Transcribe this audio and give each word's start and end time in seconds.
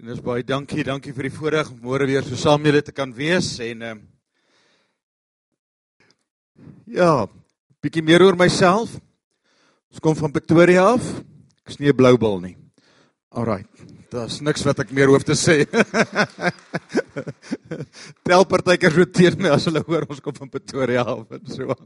En 0.00 0.08
dis 0.08 0.20
baie 0.24 0.40
dankie, 0.40 0.80
dankie 0.80 1.12
vir 1.12 1.26
die 1.28 1.34
voorreg 1.34 1.68
om 1.68 1.82
môre 1.84 2.06
weer 2.08 2.24
so 2.24 2.32
saam 2.40 2.64
julle 2.64 2.80
te 2.80 2.92
kan 2.96 3.10
wees 3.12 3.50
en 3.60 3.82
ehm 3.84 3.98
uh, 3.98 4.06
Ja, 6.88 7.28
bietjie 7.84 8.02
meer 8.02 8.24
oor 8.24 8.36
myself. 8.36 8.96
Ons 9.92 10.00
kom 10.00 10.16
van 10.16 10.32
Pretoria 10.32 10.86
af. 10.94 11.04
Ek's 11.68 11.78
nie 11.78 11.92
'n 11.92 11.96
blou 11.96 12.16
bil 12.16 12.40
nie. 12.40 12.56
Alraai. 13.30 13.64
Daar's 14.10 14.40
niks 14.40 14.64
wat 14.64 14.80
ek 14.80 14.90
meer 14.90 15.12
hoef 15.12 15.22
te 15.22 15.36
sê. 15.36 15.68
Tel 18.26 18.44
partykeer 18.48 18.92
so 18.96 19.04
teen 19.04 19.36
my 19.36 19.52
as 19.52 19.68
hulle 19.68 19.84
hoor 19.84 20.08
ons 20.08 20.20
kom 20.20 20.34
van 20.34 20.48
Pretoria 20.48 21.04
af 21.04 21.28
en 21.30 21.44
so. 21.46 21.76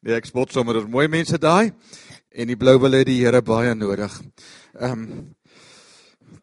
Nee, 0.00 0.14
ek 0.14 0.30
spot 0.30 0.52
sommer, 0.52 0.74
daar's 0.78 0.86
mooi 0.86 1.08
mense 1.08 1.38
daai 1.38 1.74
en 2.30 2.46
die 2.46 2.56
blou 2.56 2.78
bil 2.78 3.02
het 3.02 3.06
die 3.06 3.18
Here 3.24 3.42
baie 3.42 3.74
nodig. 3.74 4.14
Ehm 4.78 4.92
um, 4.92 5.34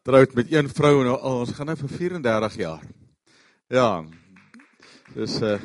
troud 0.02 0.34
met 0.34 0.50
een 0.50 0.66
vrou 0.66 0.96
en 1.04 1.12
al 1.14 1.36
ons 1.44 1.50
gaan 1.54 1.68
nou 1.70 1.76
vir 1.78 1.90
34 1.94 2.54
jaar. 2.58 2.86
Ja. 3.70 4.04
Dis 5.14 5.36
'n 5.38 5.44
uh, 5.44 5.52
eh, 5.54 5.60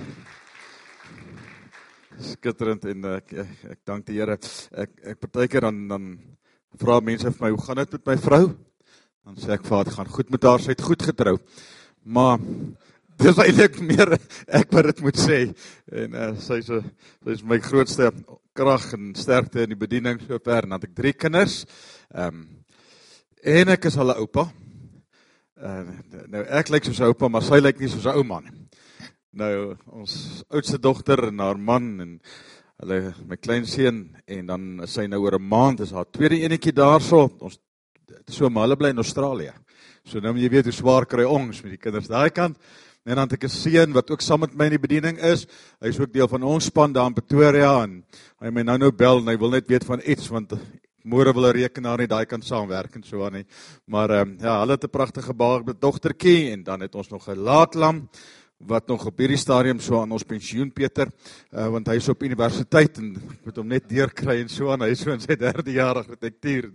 skitterend 2.20 2.86
en 2.86 3.06
uh, 3.06 3.16
ek, 3.16 3.34
ek 3.34 3.64
ek 3.72 3.80
dank 3.86 4.06
die 4.06 4.20
Here. 4.20 4.38
Ek 4.72 4.92
ek 5.04 5.20
partykeer 5.20 5.62
dan 5.62 5.88
dan 5.88 6.20
vra 6.78 7.00
mense 7.00 7.32
vir 7.32 7.46
my, 7.46 7.50
"Hoe 7.50 7.66
gaan 7.66 7.76
dit 7.76 7.92
met 7.92 8.06
my 8.06 8.18
vrou?" 8.18 8.56
Dan 9.26 9.36
sê 9.36 9.50
ek, 9.54 9.66
"Vaat, 9.66 9.90
gaan 9.90 10.08
goed 10.08 10.30
met 10.30 10.44
haar, 10.44 10.60
sy 10.60 10.70
het 10.70 10.82
goed 10.82 11.02
getrou." 11.02 11.40
Maar 12.04 12.38
dis 13.18 13.38
eintlik 13.38 13.82
meer 13.82 14.20
ek 14.48 14.72
wat 14.72 14.86
dit 14.86 15.02
moet 15.02 15.18
sê. 15.18 15.56
En 15.92 16.14
uh, 16.14 16.36
sy 16.40 16.62
is 16.62 16.66
sy 16.68 17.32
is 17.32 17.44
my 17.44 17.60
grootste 17.60 18.12
krag 18.54 18.94
en 18.94 19.16
sterkte 19.16 19.64
in 19.64 19.70
die 19.70 19.88
bediening 19.88 20.22
sover. 20.22 20.62
Dan 20.62 20.72
het 20.78 20.84
ek 20.84 20.96
drie 20.96 21.14
kinders. 21.14 21.66
Ehm 22.14 22.28
um, 22.28 22.58
En 23.44 23.70
ek 23.70 23.86
is 23.86 23.96
'n 23.98 24.18
oupa. 24.18 24.52
Uh, 25.62 25.84
nou 26.28 26.44
ek 26.44 26.70
lyk 26.70 26.84
soos 26.84 27.00
'n 27.00 27.10
oupa, 27.10 27.28
maar 27.28 27.42
sy 27.42 27.60
lyk 27.62 27.80
nie 27.80 27.90
soos 27.90 28.06
'n 28.06 28.18
ouma 28.18 28.40
nie. 28.42 28.52
Nou 29.32 29.78
ons 29.86 30.44
oudste 30.50 30.80
dogter 30.80 31.28
en 31.28 31.40
haar 31.40 31.58
man 31.58 32.02
en 32.02 32.22
hulle 32.82 33.14
my 33.28 33.36
kleinseun 33.36 34.18
en 34.26 34.46
dan 34.46 34.82
is 34.84 34.94
sy 34.94 35.06
nou 35.06 35.22
oor 35.22 35.36
'n 35.38 35.48
maand 35.48 35.80
is 35.82 35.92
haar 35.92 36.06
tweede 36.12 36.42
enetjie 36.42 36.74
daarso. 36.74 37.30
Ons 37.40 37.60
so 38.28 38.50
maar 38.50 38.64
hulle 38.64 38.76
bly 38.76 38.90
in 38.90 38.98
Australië. 38.98 39.54
So 40.04 40.20
nou 40.20 40.34
moet 40.34 40.42
jy 40.42 40.50
weet 40.50 40.66
hoe 40.66 40.74
swaar 40.74 41.06
kry 41.06 41.24
ons 41.24 41.62
met 41.64 41.72
die 41.72 41.78
kinders 41.78 42.08
daai 42.08 42.30
kant. 42.32 42.58
En 43.06 43.16
dan 43.16 43.30
het 43.30 43.34
ek 43.34 43.44
'n 43.44 43.50
seun 43.50 43.94
wat 43.94 44.10
ook 44.10 44.22
saam 44.22 44.40
met 44.40 44.56
my 44.56 44.66
in 44.66 44.72
die 44.72 44.88
bediening 44.88 45.20
is. 45.20 45.46
Hy's 45.80 46.00
ook 46.00 46.12
deel 46.12 46.28
van 46.28 46.44
ons 46.44 46.66
span 46.66 46.92
daar 46.92 47.08
in 47.08 47.14
Pretoria 47.14 47.84
en 47.84 48.04
hy 48.40 48.50
my 48.50 48.64
nou 48.64 48.78
nou 48.78 48.92
bel 48.92 49.20
en 49.20 49.28
hy 49.28 49.38
wil 49.38 49.50
net 49.50 49.68
weet 49.68 49.84
van 49.84 50.02
iets 50.06 50.28
want 50.28 50.54
môre 51.04 51.34
wil 51.34 51.48
'n 51.48 51.54
rekenaar 51.54 51.98
net 51.98 52.10
daai 52.10 52.26
kan 52.26 52.42
saamwerk 52.42 52.96
en 52.96 53.04
so 53.04 53.26
aan 53.26 53.34
nie. 53.34 53.46
Maar 53.86 54.10
ehm 54.10 54.30
um, 54.30 54.38
ja, 54.40 54.60
hulle 54.60 54.72
het 54.72 54.84
'n 54.84 54.90
pragtige 54.90 55.34
baie 55.34 55.64
dogtertjie 55.80 56.52
en 56.52 56.64
dan 56.64 56.82
het 56.82 56.96
ons 56.96 57.10
nog 57.10 57.28
'n 57.28 57.38
laatlam 57.38 58.10
wat 58.60 58.88
nog 58.88 59.06
op 59.06 59.18
hierdie 59.18 59.38
stadium 59.38 59.80
so 59.80 60.02
aan 60.02 60.12
ons 60.12 60.24
pensioen 60.24 60.72
Pieter, 60.72 61.12
uh, 61.54 61.68
want 61.70 61.88
hy 61.88 61.96
is 61.96 62.10
op 62.10 62.24
universiteit 62.24 62.98
en 62.98 63.14
moet 63.46 63.58
hom 63.58 63.68
net 63.68 63.90
deurkry 63.90 64.42
en 64.42 64.50
so 64.50 64.72
aan. 64.72 64.82
Hy 64.82 64.96
is 64.96 65.04
so 65.04 65.12
in 65.14 65.20
sy 65.20 65.36
derde 65.36 65.72
jaar 65.72 65.96
argitektuur. 66.02 66.72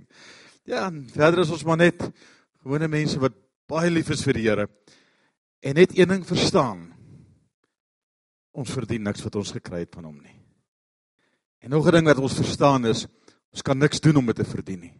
Ja, 0.64 0.90
verder 0.90 1.42
is 1.42 1.50
ons 1.50 1.64
maar 1.64 1.76
net 1.76 2.04
gewone 2.62 2.88
mense 2.88 3.18
wat 3.18 3.34
baie 3.66 3.90
lief 3.90 4.10
is 4.10 4.22
vir 4.22 4.38
die 4.38 4.46
Here 4.46 4.68
en 5.62 5.74
net 5.74 5.98
een 5.98 6.08
ding 6.08 6.24
verstaan. 6.26 6.92
Ons 8.52 8.70
verdien 8.70 9.02
niks 9.02 9.22
wat 9.24 9.36
ons 9.36 9.52
gekry 9.52 9.84
het 9.84 9.94
van 9.94 10.04
hom 10.04 10.18
nie. 10.20 10.38
En 11.62 11.70
nog 11.70 11.86
'n 11.86 11.92
ding 11.92 12.06
wat 12.06 12.18
ons 12.18 12.34
verstaan 12.34 12.84
is 12.86 13.06
Ons 13.52 13.64
kan 13.64 13.78
niks 13.78 14.00
doen 14.00 14.16
om 14.16 14.26
dit 14.26 14.36
te 14.36 14.48
verdien 14.48 14.80
nie. 14.80 14.94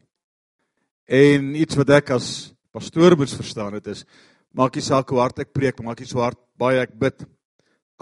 En 1.09 1.55
iets 1.59 1.77
wat 1.81 1.91
ek 1.99 2.13
as 2.17 2.27
pastoor 2.73 3.17
moet 3.17 3.33
verstaan 3.33 3.79
dit 3.79 3.89
is 3.93 4.05
maak 4.53 4.77
nie 4.77 4.85
saak 4.85 5.09
hoe 5.09 5.21
hard 5.23 5.41
ek 5.41 5.55
preek, 5.57 5.81
maak 5.81 6.01
nie 6.01 6.09
so 6.09 6.21
hard 6.21 6.39
baie 6.61 6.83
ek 6.83 6.93
bid. 7.01 7.25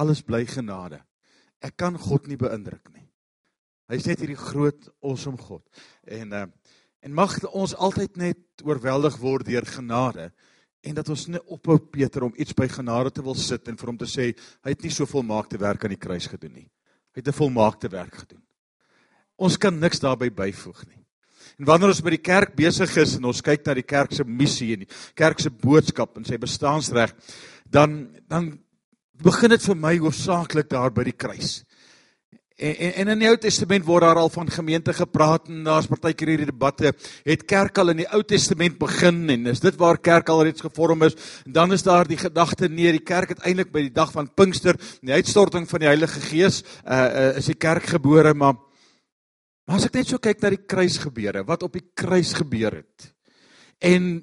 Alles 0.00 0.22
bly 0.26 0.42
genade. 0.50 0.98
Ek 1.62 1.76
kan 1.78 1.94
God 1.98 2.26
nie 2.26 2.38
beïndruk 2.40 2.90
nie. 2.90 3.06
Hy's 3.90 4.06
net 4.06 4.22
hierdie 4.22 4.38
groot 4.38 4.88
awesome 5.02 5.38
God. 5.38 5.62
En 6.06 6.34
uh, 6.34 6.46
en 7.00 7.14
mag 7.16 7.32
ons 7.48 7.72
altyd 7.80 8.18
net 8.20 8.64
oorweldig 8.66 9.14
word 9.22 9.46
deur 9.48 9.64
genade 9.64 10.26
en 10.84 10.96
dat 10.98 11.08
ons 11.08 11.22
net 11.32 11.46
ophou 11.48 11.78
Peter 11.92 12.26
om 12.26 12.34
iets 12.36 12.52
by 12.56 12.66
genade 12.68 13.12
te 13.16 13.24
wil 13.24 13.36
sit 13.38 13.68
en 13.68 13.78
vir 13.80 13.88
hom 13.88 13.98
te 14.00 14.08
sê 14.08 14.26
hy 14.34 14.74
het 14.74 14.84
nie 14.84 14.92
so 14.92 15.08
volmaakte 15.08 15.60
werk 15.60 15.84
aan 15.84 15.94
die 15.94 16.00
kruis 16.00 16.28
gedoen 16.28 16.58
nie. 16.58 16.68
Hy 17.14 17.22
het 17.22 17.28
'n 17.28 17.40
volmaakte 17.40 17.88
werk 17.88 18.14
gedoen. 18.24 18.42
Ons 19.40 19.56
kan 19.60 19.76
niks 19.80 20.02
daarbey 20.02 20.28
byvoeg 20.30 20.84
nie. 20.88 20.98
En 21.60 21.68
wanneer 21.68 21.92
ons 21.92 22.02
by 22.04 22.14
die 22.14 22.24
kerk 22.24 22.54
besig 22.56 22.92
is 23.00 23.18
en 23.18 23.28
ons 23.28 23.42
kyk 23.44 23.66
na 23.66 23.76
die 23.76 23.84
kerk 23.84 24.12
se 24.16 24.24
missie 24.24 24.72
en 24.74 24.84
die 24.86 24.90
kerk 25.18 25.42
se 25.42 25.52
boodskap 25.52 26.16
en 26.16 26.24
sy 26.28 26.38
bestaansreg, 26.40 27.12
dan 27.68 28.02
dan 28.28 28.54
begin 29.20 29.52
dit 29.52 29.66
vir 29.68 29.76
my 29.76 29.98
hoofsaaklik 30.00 30.70
daar 30.70 30.94
by 30.96 31.04
die 31.04 31.16
kruis. 31.16 31.58
En, 32.60 32.72
en 32.76 32.94
en 33.02 33.10
in 33.14 33.22
die 33.22 33.28
Ou 33.28 33.36
Testament 33.40 33.84
word 33.84 34.04
daar 34.04 34.20
al 34.20 34.32
van 34.32 34.48
gemeente 34.52 34.92
gepraat 34.96 35.50
en 35.52 35.60
daar's 35.64 35.88
partykeer 35.88 36.32
hierdie 36.32 36.48
debatte, 36.48 36.94
het 37.28 37.44
kerk 37.48 37.80
al 37.80 37.92
in 37.92 38.02
die 38.02 38.08
Ou 38.08 38.22
Testament 38.24 38.78
begin 38.80 39.20
en 39.36 39.52
is 39.52 39.60
dit 39.60 39.76
waar 39.80 40.00
kerk 40.00 40.32
al 40.32 40.44
reeds 40.48 40.64
gevorm 40.64 41.04
is? 41.08 41.16
En 41.44 41.52
dan 41.56 41.76
is 41.76 41.84
daar 41.84 42.08
die 42.08 42.20
gedagte 42.20 42.68
nee, 42.68 42.92
die 42.96 43.04
kerk 43.04 43.36
het 43.36 43.44
eintlik 43.44 43.72
by 43.72 43.84
die 43.88 43.94
dag 43.96 44.12
van 44.16 44.32
Pinkster, 44.32 44.80
die 45.00 45.16
uitstorting 45.16 45.68
van 45.68 45.84
die 45.84 45.92
Heilige 45.92 46.24
Gees, 46.24 46.62
uh, 46.84 46.96
uh 46.96 47.28
is 47.40 47.48
die 47.48 47.60
kerk 47.60 47.88
gebore, 47.96 48.34
maar 48.34 48.56
Maar 49.70 49.78
as 49.78 49.86
ek 49.86 50.00
net 50.00 50.08
so 50.10 50.18
kyk 50.18 50.40
na 50.42 50.50
die 50.50 50.64
kruisgebeure, 50.66 51.44
wat 51.46 51.62
op 51.62 51.76
die 51.78 51.84
kruis 51.94 52.32
gebeur 52.34 52.80
het. 52.80 53.04
En 53.78 54.16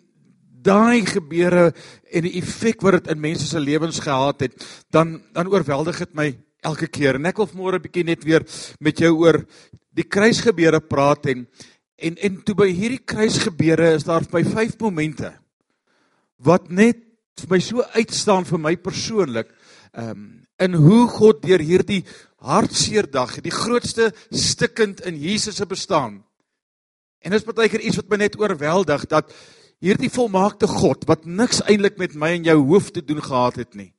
daai 0.68 1.08
gebeure 1.08 1.70
en 1.72 2.26
die 2.26 2.34
effek 2.42 2.84
wat 2.84 2.98
dit 2.98 3.14
in 3.14 3.22
mense 3.24 3.48
se 3.48 3.62
lewens 3.64 4.02
gehad 4.04 4.44
het, 4.44 4.58
dan 4.92 5.22
dan 5.32 5.48
oorweldig 5.48 6.02
dit 6.04 6.18
my 6.20 6.26
elke 6.68 6.90
keer. 6.92 7.16
En 7.16 7.30
ek 7.32 7.40
wil 7.40 7.48
môre 7.56 7.80
'n 7.80 7.86
bietjie 7.86 8.04
net 8.04 8.28
weer 8.28 8.44
met 8.84 9.00
jou 9.00 9.14
oor 9.24 9.40
die 9.96 10.04
kruisgebeure 10.04 10.82
praat 10.84 11.32
en 11.32 11.48
en 11.96 12.18
en 12.18 12.44
toe 12.44 12.56
by 12.56 12.68
hierdie 12.68 13.06
kruisgebeure 13.08 13.96
is 13.96 14.04
daar 14.04 14.28
by 14.28 14.44
vyf 14.44 14.76
momente 14.82 15.32
wat 16.44 16.70
net 16.70 17.00
vir 17.40 17.48
my 17.50 17.60
so 17.60 17.88
uitstaan 17.96 18.44
vir 18.44 18.60
my 18.60 18.76
persoonlik. 18.76 19.48
Ehm 19.96 20.12
um, 20.12 20.44
in 20.60 20.74
hoe 20.74 21.08
God 21.08 21.42
deur 21.42 21.62
hierdie 21.62 22.04
hartseer 22.38 23.08
dag, 23.10 23.34
die 23.42 23.54
grootste 23.54 24.12
stikkend 24.30 25.02
in 25.06 25.18
Jesus 25.18 25.58
se 25.58 25.66
bestaan. 25.66 26.24
En 27.20 27.34
dit 27.34 27.40
is 27.40 27.46
partykeer 27.46 27.82
iets 27.82 27.98
wat 27.98 28.10
my 28.10 28.20
net 28.22 28.38
oorweldig 28.40 29.06
dat 29.10 29.34
hierdie 29.84 30.10
volmaakte 30.14 30.70
God 30.70 31.06
wat 31.10 31.26
niks 31.26 31.64
eintlik 31.66 31.98
met 31.98 32.16
my 32.16 32.36
en 32.38 32.46
jou 32.46 32.58
hoef 32.70 32.92
te 32.94 33.04
doen 33.06 33.22
gehad 33.22 33.58
het 33.62 33.78
nie. 33.78 33.92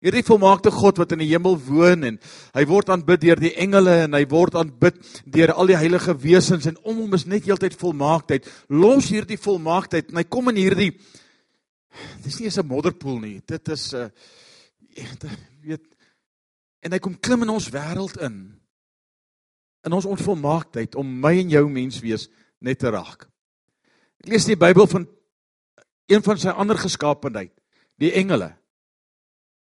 Hierdie 0.00 0.24
volmaakte 0.24 0.70
God 0.72 0.96
wat 0.96 1.10
in 1.12 1.20
die 1.20 1.28
hemel 1.28 1.58
woon 1.60 2.06
en 2.08 2.14
hy 2.56 2.62
word 2.68 2.88
aanbid 2.92 3.20
deur 3.20 3.40
die 3.40 3.52
engele 3.60 3.98
en 4.06 4.16
hy 4.16 4.22
word 4.28 4.56
aanbid 4.56 4.96
deur 5.28 5.52
al 5.52 5.68
die 5.68 5.76
heilige 5.76 6.14
wesens 6.22 6.68
en 6.70 6.78
om 6.88 7.02
hom 7.02 7.18
is 7.18 7.26
net 7.28 7.44
heeltyd 7.48 7.76
volmaaktheid. 7.76 8.48
Los 8.72 9.10
hierdie 9.12 9.40
volmaaktheid 9.40 10.08
en 10.08 10.22
hy 10.22 10.24
kom 10.24 10.48
in 10.52 10.62
hierdie 10.62 10.94
dis 12.24 12.38
nie 12.38 12.48
eens 12.48 12.58
'n 12.58 12.66
modderpoel 12.66 13.18
nie. 13.20 13.42
Dit 13.44 13.68
is 13.68 13.92
'n 13.92 14.08
uh, 14.08 14.08
weet 15.64 15.84
En 16.80 16.92
hy 16.92 17.00
kom 17.02 17.18
klim 17.20 17.44
in 17.44 17.52
ons 17.52 17.68
wêreld 17.72 18.16
in. 18.24 18.36
In 19.84 19.96
ons 19.96 20.08
onvolmaaktheid 20.08 20.96
om 21.00 21.08
my 21.20 21.34
en 21.40 21.52
jou 21.52 21.64
menswees 21.72 22.28
net 22.60 22.80
te 22.80 22.92
raak. 22.92 23.26
Ek 24.20 24.32
lees 24.32 24.48
die 24.48 24.58
Bybel 24.60 24.88
van 24.88 25.06
een 26.10 26.24
van 26.26 26.40
sy 26.40 26.52
ander 26.52 26.78
geskaapenheid, 26.80 27.52
die 28.02 28.10
engele. 28.18 28.50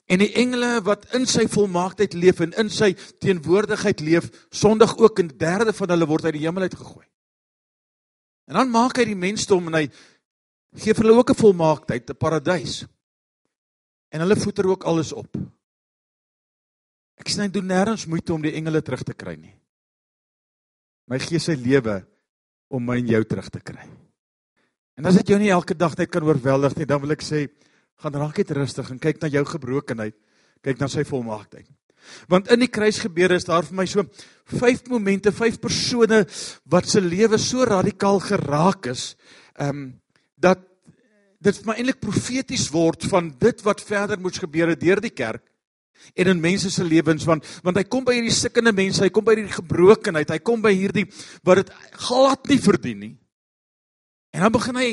En 0.07 0.21
die 0.23 0.31
engele 0.39 0.77
wat 0.87 1.09
in 1.17 1.27
sy 1.27 1.43
volmaaktheid 1.51 2.15
leef 2.15 2.39
en 2.45 2.55
in 2.61 2.69
sy 2.71 2.93
teenwoordigheid 3.19 3.99
leef, 3.99 4.29
sondig 4.49 4.95
ook 4.97 5.19
en 5.19 5.33
derde 5.35 5.73
van 5.75 5.91
hulle 5.91 6.07
word 6.07 6.29
uit 6.29 6.37
die 6.37 6.45
hemel 6.45 6.69
uit 6.69 6.77
gegooi. 6.79 7.05
En 8.47 8.61
dan 8.61 8.71
maak 8.71 8.97
hy 8.97 9.09
die 9.09 9.19
mensdom 9.19 9.67
en 9.67 9.81
hy 9.81 9.85
gee 10.79 10.95
vir 10.95 11.03
hulle 11.03 11.19
ook 11.19 11.31
'n 11.31 11.41
volmaaktheid, 11.41 12.09
'n 12.09 12.17
paradys. 12.17 12.85
En 14.09 14.23
hulle 14.23 14.35
voeter 14.39 14.67
ook 14.67 14.83
alles 14.83 15.11
op. 15.11 15.35
Ek 17.17 17.31
sê 17.31 17.45
hy 17.45 17.51
doen 17.53 17.67
nêrens 17.69 18.05
moeite 18.09 18.33
om 18.35 18.43
die 18.43 18.53
engele 18.57 18.81
terug 18.85 19.03
te 19.05 19.15
kry 19.17 19.35
nie. 19.39 19.55
My 21.07 21.19
gee 21.23 21.39
sy 21.41 21.55
lewe 21.57 22.01
om 22.69 22.83
my 22.83 22.99
en 22.99 23.09
jou 23.15 23.23
terug 23.25 23.49
te 23.53 23.61
kry. 23.63 23.85
En 24.97 25.07
as 25.07 25.17
dit 25.19 25.31
jou 25.31 25.39
nie 25.39 25.53
elke 25.53 25.77
dag 25.77 25.95
net 25.97 26.11
kan 26.11 26.25
oorweldig 26.25 26.75
nie, 26.77 26.87
dan 26.89 27.01
wil 27.03 27.13
ek 27.15 27.23
sê, 27.25 27.45
gaan 28.01 28.15
raak 28.17 28.37
net 28.41 28.53
rustig 28.57 28.89
en 28.93 29.01
kyk 29.01 29.21
na 29.21 29.29
jou 29.33 29.43
gebrokenheid, 29.47 30.15
kyk 30.65 30.81
na 30.81 30.89
sy 30.91 31.05
volmaaktheid. 31.07 31.67
Want 32.31 32.51
in 32.53 32.61
die 32.63 32.71
kruisgebeure 32.71 33.37
is 33.39 33.47
daar 33.47 33.65
vir 33.67 33.77
my 33.81 33.85
so 33.89 34.03
vyf 34.57 34.83
momente, 34.91 35.33
vyf 35.35 35.57
persone 35.61 36.21
wat 36.71 36.87
se 36.89 37.01
lewe 37.03 37.39
so 37.41 37.65
radikaal 37.67 38.21
geraak 38.23 38.91
is, 38.93 39.13
ehm 39.57 39.87
um, 39.87 39.87
dat 40.37 40.59
dit 41.41 41.57
vir 41.57 41.65
my 41.65 41.73
eintlik 41.79 41.97
profeties 41.97 42.67
word 42.69 43.07
van 43.09 43.31
dit 43.41 43.61
wat 43.65 43.81
verder 43.81 44.19
moet 44.21 44.37
gebeur 44.37 44.75
deur 44.77 44.99
die 45.01 45.13
kerk 45.13 45.41
en 46.15 46.31
in 46.33 46.41
mense 46.41 46.71
se 46.71 46.83
lewens 46.83 47.25
want 47.27 47.45
want 47.65 47.77
hy 47.77 47.83
kom 47.87 48.05
by 48.07 48.17
hierdie 48.17 48.35
sikkende 48.35 48.73
mense, 48.75 49.03
hy 49.03 49.11
kom 49.13 49.25
by 49.25 49.35
hierdie 49.35 49.57
gebrokenheid, 49.57 50.31
hy 50.31 50.39
kom 50.39 50.63
by 50.63 50.73
hierdie 50.75 51.07
wat 51.47 51.63
dit 51.63 51.75
glad 52.07 52.49
nie 52.51 52.61
verdien 52.61 53.03
nie. 53.03 53.13
En 54.35 54.45
dan 54.45 54.55
begin 54.55 54.79
hy 54.79 54.89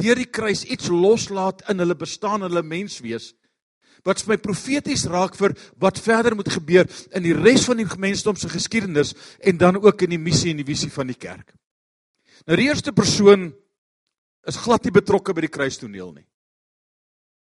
deur 0.00 0.18
die 0.20 0.30
kruis 0.30 0.64
iets 0.64 0.90
loslaat 0.92 1.64
in 1.70 1.82
hulle 1.82 1.96
bestaan, 1.98 2.46
hulle 2.46 2.62
menswees 2.62 3.32
wat 4.06 4.22
vir 4.22 4.32
my 4.32 4.36
profeties 4.40 5.06
raak 5.12 5.34
vir 5.36 5.54
wat 5.82 6.00
verder 6.00 6.36
moet 6.36 6.48
gebeur 6.48 6.88
in 7.16 7.24
die 7.24 7.36
res 7.36 7.66
van 7.68 7.80
die 7.80 7.88
gemeenskap 7.88 8.38
se 8.40 8.48
geskiedenis 8.48 9.12
en 9.44 9.58
dan 9.60 9.76
ook 9.76 10.06
in 10.06 10.14
die 10.14 10.22
missie 10.22 10.54
en 10.54 10.62
die 10.62 10.68
visie 10.68 10.88
van 10.92 11.10
die 11.10 11.18
kerk. 11.20 11.52
Nou 12.48 12.56
die 12.56 12.68
eerste 12.70 12.94
persoon 12.96 13.50
is 14.48 14.60
glad 14.64 14.86
nie 14.86 14.94
betrokke 14.94 15.34
by 15.36 15.44
die 15.44 15.52
kruistoneel 15.52 16.14
nie. 16.14 16.26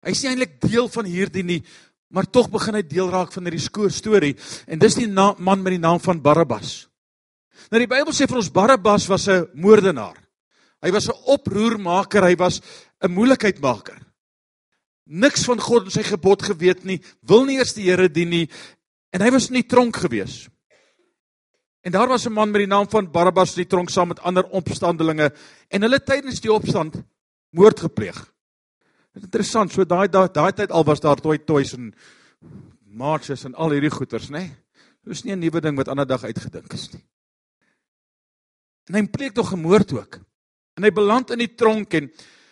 Hy 0.03 0.15
is 0.15 0.23
nie 0.23 0.31
eintlik 0.31 0.59
deel 0.63 0.87
van 0.91 1.07
hierdie 1.07 1.43
nie, 1.43 1.59
maar 2.09 2.25
tog 2.29 2.49
begin 2.49 2.79
hy 2.79 2.83
deel 2.85 3.09
raak 3.13 3.31
van 3.33 3.45
hierdie 3.45 3.89
storie 3.93 4.35
en 4.67 4.81
dis 4.81 4.97
die 4.97 5.07
man 5.09 5.61
met 5.61 5.75
die 5.75 5.81
naam 5.81 5.99
van 6.01 6.21
Barabbas. 6.21 6.89
Nou 7.69 7.79
die 7.81 7.89
Bybel 7.89 8.13
sê 8.15 8.27
vir 8.29 8.39
ons 8.41 8.51
Barabbas 8.51 9.07
was 9.07 9.27
'n 9.27 9.47
moordenaar. 9.53 10.17
Hy 10.81 10.91
was 10.91 11.09
'n 11.09 11.17
oproermaker, 11.25 12.23
hy 12.23 12.35
was 12.35 12.61
'n 13.01 13.11
moeilikheidmaker. 13.11 13.99
Niks 15.05 15.45
van 15.45 15.59
God 15.59 15.85
en 15.85 15.91
sy 15.91 16.03
gebod 16.03 16.41
geweet 16.41 16.83
nie, 16.83 17.01
wil 17.21 17.45
nie 17.45 17.57
eers 17.57 17.73
die 17.73 17.89
Here 17.89 18.09
dien 18.09 18.29
nie 18.29 18.49
en 19.11 19.21
hy 19.21 19.31
was 19.31 19.49
in 19.49 19.55
die 19.55 19.67
tronk 19.67 19.95
gewees. 19.95 20.47
En 21.81 21.91
daar 21.91 22.07
was 22.07 22.25
'n 22.25 22.33
man 22.33 22.51
met 22.51 22.59
die 22.59 22.67
naam 22.67 22.89
van 22.89 23.11
Barabbas 23.11 23.55
in 23.55 23.63
die 23.63 23.69
tronk 23.69 23.89
saam 23.89 24.07
met 24.07 24.19
ander 24.19 24.43
opstandelinge 24.43 25.31
en 25.69 25.81
hulle 25.81 26.03
tydens 26.03 26.41
die 26.41 26.51
opstand 26.53 26.95
moord 27.49 27.79
gepleeg. 27.79 28.33
Dit 29.13 29.23
is 29.23 29.27
interessant, 29.27 29.71
so 29.73 29.85
daai 29.85 30.07
daai 30.07 30.51
tyd 30.53 30.71
al 30.71 30.85
was 30.85 31.01
daar 31.01 31.21
toy 31.21 31.37
toys 31.37 31.73
en 31.73 31.93
marches 32.85 33.45
en 33.45 33.55
al 33.55 33.73
hierdie 33.75 33.93
goeters, 33.93 34.29
nê? 34.29 34.47
Nee? 34.47 34.55
Dis 35.09 35.23
nie 35.25 35.33
'n 35.33 35.39
nuwe 35.39 35.61
ding 35.61 35.77
wat 35.77 35.87
ander 35.87 36.05
dag 36.05 36.23
uitgedink 36.23 36.73
is 36.73 36.93
nie. 36.93 37.05
En 38.89 38.95
hy 38.95 39.07
pleeg 39.07 39.33
tog 39.33 39.49
gemoord 39.49 39.93
ook. 39.93 40.19
En 40.77 40.83
hy 40.83 40.91
beland 40.91 41.31
in 41.31 41.39
die 41.39 41.55
tronk 41.55 41.93
en 41.93 42.11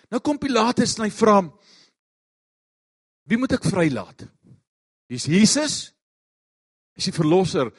nou 0.10 0.20
kom 0.22 0.38
Pilatus 0.38 0.98
en 0.98 1.06
hy 1.06 1.12
vra 1.12 1.36
hom 1.36 1.54
Wie 3.28 3.38
moet 3.38 3.52
ek 3.52 3.68
vrylaat? 3.68 4.24
Dis 5.12 5.28
Jesus? 5.28 5.92
Is 6.96 7.10
die 7.10 7.16
verlosser? 7.16 7.72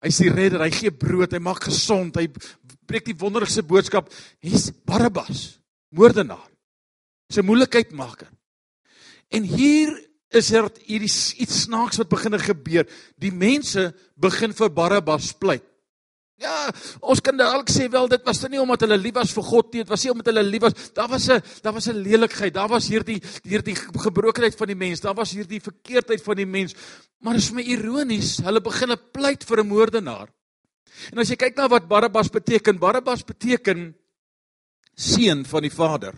Hy's 0.00 0.16
die 0.16 0.32
redder, 0.32 0.64
hy 0.64 0.70
gee 0.72 0.90
brood, 0.90 1.32
hy 1.36 1.38
maak 1.44 1.66
gesond, 1.68 2.16
hy 2.16 2.26
preek 2.88 3.04
die 3.04 3.18
wonderlikste 3.20 3.62
boodskap. 3.62 4.08
Hier's 4.40 4.70
Barabbas, 4.88 5.60
moordenaar. 5.92 6.49
Dis 7.30 7.38
'n 7.38 7.46
moeilikheidmaker. 7.46 8.28
En 9.30 9.42
hier 9.46 9.94
is 10.34 10.50
er 10.50 10.66
hierdie 10.82 11.10
iets 11.38 11.62
snaaks 11.62 12.00
wat 12.00 12.08
begin 12.10 12.38
gebeur. 12.38 12.86
Die 13.18 13.32
mense 13.32 13.94
begin 14.18 14.52
vir 14.52 14.70
Barabbas 14.70 15.32
pleit. 15.38 15.62
Ja, 16.40 16.70
ons 17.04 17.20
kan 17.20 17.36
dalk 17.36 17.68
sê 17.68 17.84
wel 17.92 18.08
dit 18.08 18.22
was 18.24 18.40
nie 18.48 18.60
omdat 18.60 18.86
hulle 18.86 18.96
lief 18.96 19.14
was 19.18 19.32
vir 19.36 19.44
God 19.44 19.74
nie, 19.74 19.82
dit 19.82 19.90
was 19.92 20.04
nie 20.06 20.12
omdat 20.14 20.30
hulle 20.30 20.44
lief 20.46 20.62
was. 20.64 20.92
Daar 20.96 21.08
was 21.08 21.28
'n 21.28 21.42
daar 21.62 21.74
was 21.74 21.88
'n 21.88 22.02
lelikheid, 22.02 22.54
daar 22.54 22.68
was 22.68 22.88
hierdie 22.88 23.20
hierdie 23.44 23.76
gebrokenheid 23.76 24.56
van 24.56 24.66
die 24.66 24.74
mens, 24.76 25.00
daar 25.00 25.14
was 25.14 25.32
hierdie 25.32 25.60
verkeerdheid 25.60 26.22
van 26.22 26.36
die 26.36 26.46
mens. 26.46 26.74
Maar 27.20 27.34
dit 27.34 27.42
is 27.42 27.52
my 27.52 27.62
ironies, 27.62 28.38
hulle 28.38 28.60
begin 28.60 28.90
'n 28.90 29.10
pleit 29.12 29.44
vir 29.44 29.60
'n 29.60 29.68
moordenaar. 29.68 30.28
En 31.12 31.18
as 31.18 31.28
jy 31.28 31.36
kyk 31.36 31.56
na 31.56 31.68
wat 31.68 31.88
Barabbas 31.88 32.30
beteken, 32.30 32.78
Barabbas 32.78 33.22
beteken 33.22 33.94
seun 34.94 35.44
van 35.44 35.62
die 35.62 35.70
Vader. 35.70 36.14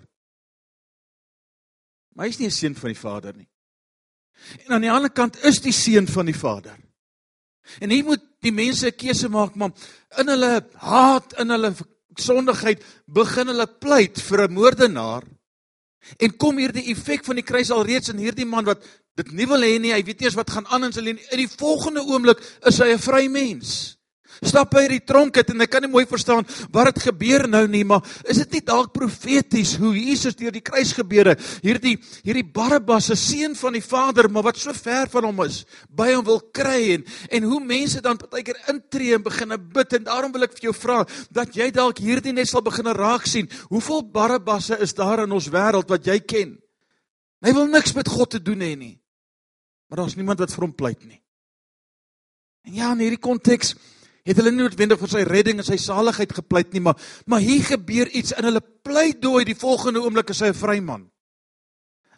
Maar 2.14 2.26
hy 2.26 2.30
is 2.30 2.38
nie 2.38 2.46
'n 2.46 2.50
seun 2.50 2.74
van 2.74 2.92
die 2.92 3.00
Vader 3.00 3.36
nie. 3.36 3.48
En 4.66 4.74
aan 4.74 4.80
die 4.80 4.90
ander 4.90 5.10
kant 5.10 5.36
is 5.44 5.60
die 5.60 5.72
seun 5.72 6.06
van 6.06 6.26
die 6.26 6.36
Vader. 6.36 6.76
En 7.80 7.90
hier 7.90 8.04
moet 8.04 8.22
die 8.40 8.52
mense 8.52 8.86
'n 8.86 8.96
keuse 8.96 9.28
maak, 9.28 9.54
maar 9.54 9.70
in 10.18 10.28
hulle 10.28 10.66
haat, 10.74 11.32
in 11.38 11.50
hulle 11.50 11.74
sondigheid 12.14 12.82
begin 13.06 13.46
hulle 13.46 13.66
pleit 13.66 14.20
vir 14.20 14.48
'n 14.48 14.52
moordenaar. 14.52 15.22
En 16.18 16.36
kom 16.36 16.58
hierdie 16.58 16.90
effek 16.90 17.24
van 17.24 17.36
die 17.36 17.46
kruis 17.46 17.70
alreeds 17.70 18.08
in 18.08 18.18
hierdie 18.18 18.46
man 18.46 18.64
wat 18.64 18.82
dit 19.14 19.32
nie 19.32 19.46
wil 19.46 19.60
hê 19.60 19.78
nie, 19.78 19.92
hy 19.92 20.02
weet 20.02 20.20
nie 20.20 20.26
eens 20.26 20.34
wat 20.34 20.50
gaan 20.50 20.66
aan 20.66 20.84
in 20.84 20.92
sy 20.92 21.00
lewe. 21.00 21.20
In 21.30 21.38
die 21.38 21.48
volgende 21.48 22.02
oomblik 22.02 22.40
is 22.66 22.78
hy 22.78 22.92
'n 22.92 22.98
vry 22.98 23.28
mens 23.28 23.96
stap 24.42 24.74
hy 24.74 24.84
uit 24.86 24.94
die 24.96 25.04
tronk 25.06 25.38
uit 25.38 25.52
en 25.54 25.64
hy 25.64 25.68
kan 25.70 25.84
nie 25.84 25.90
mooi 25.92 26.04
verstaan 26.10 26.46
wat 26.74 26.90
het 26.90 27.02
gebeur 27.06 27.46
nou 27.50 27.64
nie, 27.70 27.84
maar 27.86 28.02
is 28.28 28.40
dit 28.42 28.58
nie 28.58 28.64
dalk 28.66 28.92
profeties 28.94 29.76
hoe 29.80 29.92
Jesus 29.96 30.36
deur 30.38 30.54
die 30.54 30.64
kruis 30.64 30.94
gebeure 30.96 31.36
hierdie 31.62 31.96
hierdie 32.22 32.46
Barabbas 32.46 33.10
se 33.10 33.16
seun 33.18 33.54
van 33.58 33.76
die 33.78 33.84
Vader, 33.84 34.28
maar 34.30 34.48
wat 34.48 34.58
so 34.60 34.74
ver 34.76 35.10
van 35.12 35.28
hom 35.28 35.44
is, 35.46 35.62
by 35.88 36.10
hom 36.12 36.26
wil 36.26 36.40
kry 36.54 36.96
en 36.96 37.06
en 37.30 37.48
hoe 37.48 37.60
mense 37.64 38.02
dan 38.04 38.20
partykeer 38.20 38.58
intree 38.72 39.16
en 39.16 39.24
begine 39.24 39.58
bid 39.58 39.98
en 39.98 40.06
daarom 40.08 40.34
wil 40.34 40.46
ek 40.46 40.56
vir 40.58 40.70
jou 40.70 40.74
vra 40.76 41.02
dat 41.30 41.56
jy 41.56 41.70
dalk 41.74 42.02
hierdie 42.02 42.34
net 42.34 42.50
sal 42.50 42.64
begine 42.64 42.94
raak 42.96 43.26
sien. 43.28 43.48
Hoeveel 43.70 44.04
Barabbasse 44.12 44.78
is 44.82 44.94
daar 44.98 45.24
in 45.24 45.32
ons 45.32 45.50
wêreld 45.52 45.90
wat 45.90 46.06
jy 46.06 46.18
ken? 46.20 46.56
Hy 47.42 47.54
wil 47.56 47.70
niks 47.70 47.94
met 47.96 48.10
God 48.10 48.34
te 48.34 48.42
doen 48.42 48.62
hê 48.62 48.74
nie. 48.78 48.94
Maar 49.90 50.04
daar's 50.04 50.16
niemand 50.16 50.40
wat 50.40 50.52
vir 50.54 50.64
hom 50.64 50.74
pleit 50.76 51.02
nie. 51.04 51.18
En 52.66 52.76
ja, 52.78 52.92
in 52.94 53.02
hierdie 53.02 53.20
konteks 53.20 53.74
het 54.24 54.38
hulle 54.38 54.52
nie 54.54 54.62
noodwendig 54.62 55.00
vir 55.00 55.12
sy 55.12 55.22
redding 55.26 55.58
en 55.58 55.66
sy 55.66 55.78
saligheid 55.80 56.32
gepleit 56.32 56.72
nie, 56.72 56.80
maar 56.80 56.98
maar 57.26 57.40
hier 57.40 57.64
gebeur 57.66 58.08
iets 58.08 58.34
in 58.36 58.44
hulle 58.44 58.62
pleidooi 58.86 59.44
die 59.44 59.58
volgende 59.58 60.02
oomblik 60.02 60.30
is 60.30 60.40
hy 60.40 60.52
'n 60.52 60.60
vryman. 60.60 61.11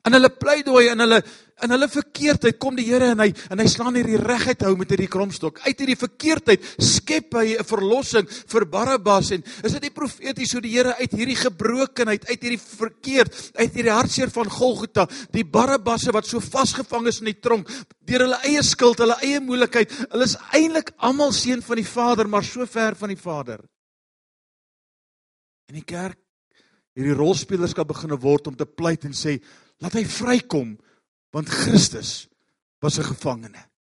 In 0.04 0.12
hulle 0.12 0.28
pleidooi 0.36 0.90
en 0.92 1.00
hulle 1.00 1.22
in 1.62 1.70
hulle 1.70 1.86
verkeerdheid 1.88 2.56
kom 2.60 2.74
die 2.76 2.84
Here 2.88 3.12
en 3.14 3.20
hy 3.22 3.28
en 3.52 3.60
hy 3.62 3.66
slaan 3.70 3.94
hierdie 3.96 4.18
reguit 4.18 4.64
hou 4.66 4.72
met 4.76 4.90
hierdie 4.90 5.08
kromstok. 5.08 5.60
Uit 5.64 5.78
hierdie 5.80 5.96
verkeerdheid 5.96 6.64
skep 6.82 7.36
hy 7.38 7.54
'n 7.54 7.64
verlossing 7.64 8.26
vir 8.28 8.66
Barabbas 8.66 9.30
en 9.32 9.44
is 9.62 9.72
dit 9.72 9.82
nie 9.82 9.94
profeties 9.94 10.52
hoe 10.52 10.60
die 10.60 10.74
Here 10.74 10.96
uit 10.98 11.12
hierdie 11.12 11.38
gebrokenheid, 11.38 12.26
uit 12.28 12.42
hierdie 12.42 12.60
verkeerd, 12.60 13.32
uit 13.54 13.72
hierdie 13.72 13.94
hartseer 13.94 14.30
van 14.30 14.50
Golgotha, 14.50 15.06
die 15.32 15.44
Barabbasse 15.44 16.12
wat 16.12 16.26
so 16.26 16.40
vasgevang 16.40 17.06
is 17.06 17.20
in 17.20 17.30
die 17.30 17.40
tronk 17.40 17.70
deur 18.04 18.26
hulle 18.26 18.40
eie 18.44 18.62
skuld, 18.62 18.98
hulle 18.98 19.16
eie 19.22 19.40
moeilikheid, 19.40 19.90
hulle 20.10 20.24
is 20.24 20.36
eintlik 20.52 20.92
almal 20.98 21.32
seun 21.32 21.62
van 21.62 21.76
die 21.76 21.86
Vader, 21.88 22.28
maar 22.28 22.44
so 22.44 22.66
ver 22.66 22.94
van 22.94 23.08
die 23.08 23.16
Vader. 23.16 23.64
In 25.70 25.76
die 25.76 25.86
kerk 25.86 26.18
hierdie 26.94 27.16
rolspelers 27.16 27.74
kan 27.74 27.86
begin 27.86 28.12
word 28.20 28.46
om 28.46 28.56
te 28.56 28.66
pleit 28.66 29.04
en 29.04 29.14
sê 29.14 29.40
laat 29.82 29.96
hy 29.98 30.04
vrykom 30.04 30.74
want 31.34 31.48
Christus 31.48 32.28
was 32.80 32.98
'n 32.98 33.10
gevangene. 33.10 33.74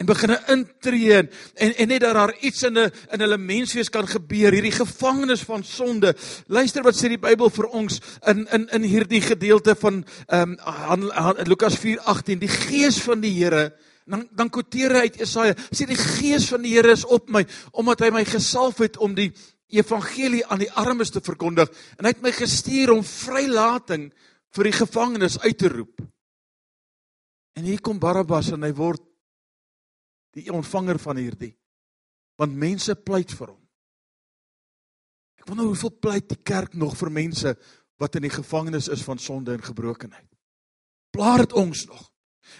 En 0.00 0.06
begin 0.06 0.32
intree 0.48 1.12
en 1.12 1.76
en 1.76 1.88
net 1.88 2.00
dat 2.00 2.14
daar 2.14 2.34
iets 2.40 2.62
in 2.62 2.78
'n 2.78 2.90
in 3.12 3.20
hulle 3.20 3.38
menswees 3.38 3.90
kan 3.90 4.08
gebeur 4.08 4.52
hierdie 4.52 4.72
gevangenes 4.72 5.40
van 5.40 5.64
sonde. 5.64 6.16
Luister 6.46 6.82
wat 6.82 6.96
sê 6.96 7.08
die 7.08 7.18
Bybel 7.18 7.50
vir 7.50 7.66
ons 7.66 8.00
in 8.26 8.46
in 8.48 8.68
in 8.68 8.82
hierdie 8.82 9.20
gedeelte 9.20 9.74
van 9.74 10.04
ehm 10.26 10.56
um, 10.90 11.36
Lukas 11.44 11.76
4:18 11.78 12.38
die 12.38 12.48
gees 12.48 12.98
van 12.98 13.20
die 13.20 13.44
Here 13.44 13.76
dan 14.06 14.28
dan 14.32 14.50
quoteer 14.50 14.90
hy 14.90 15.00
uit 15.00 15.18
Jesaja 15.18 15.54
sê 15.70 15.86
die 15.86 16.00
gees 16.00 16.48
van 16.48 16.62
die 16.62 16.74
Here 16.74 16.92
is 16.92 17.04
op 17.04 17.28
my 17.28 17.46
omdat 17.70 18.00
hy 18.00 18.10
my 18.10 18.24
gesalf 18.24 18.78
het 18.78 18.96
om 18.96 19.14
die 19.14 19.32
evangelie 19.68 20.46
aan 20.46 20.58
die 20.58 20.72
armes 20.72 21.10
te 21.10 21.20
verkondig. 21.20 21.70
En 21.98 22.04
hy 22.04 22.10
het 22.14 22.22
my 22.22 22.32
gestuur 22.32 22.90
om 22.90 23.04
vrylating 23.04 24.10
vir 24.56 24.70
die 24.70 24.76
gevangenes 24.76 25.38
uit 25.44 25.58
te 25.58 25.70
roep. 25.70 26.02
En 27.58 27.66
hier 27.66 27.80
kom 27.80 28.00
Barabbas 28.02 28.52
en 28.54 28.66
hy 28.66 28.72
word 28.76 29.02
die 30.36 30.50
ontvanger 30.54 31.00
van 31.02 31.18
hierdie. 31.18 31.52
Want 32.40 32.56
mense 32.56 32.94
pleit 32.96 33.32
vir 33.36 33.52
hom. 33.52 33.60
Ek 35.40 35.48
wonder 35.48 35.68
hoeveel 35.68 35.92
pleit 36.00 36.28
die 36.30 36.42
kerk 36.44 36.76
nog 36.78 36.96
vir 37.00 37.12
mense 37.12 37.54
wat 38.00 38.16
in 38.16 38.26
die 38.26 38.32
gevangenis 38.32 38.88
is 38.92 39.02
van 39.04 39.20
sonde 39.20 39.54
en 39.56 39.64
gebrokenheid. 39.64 40.28
Plaar 41.12 41.44
dit 41.44 41.56
ons 41.58 41.86
nog? 41.90 42.06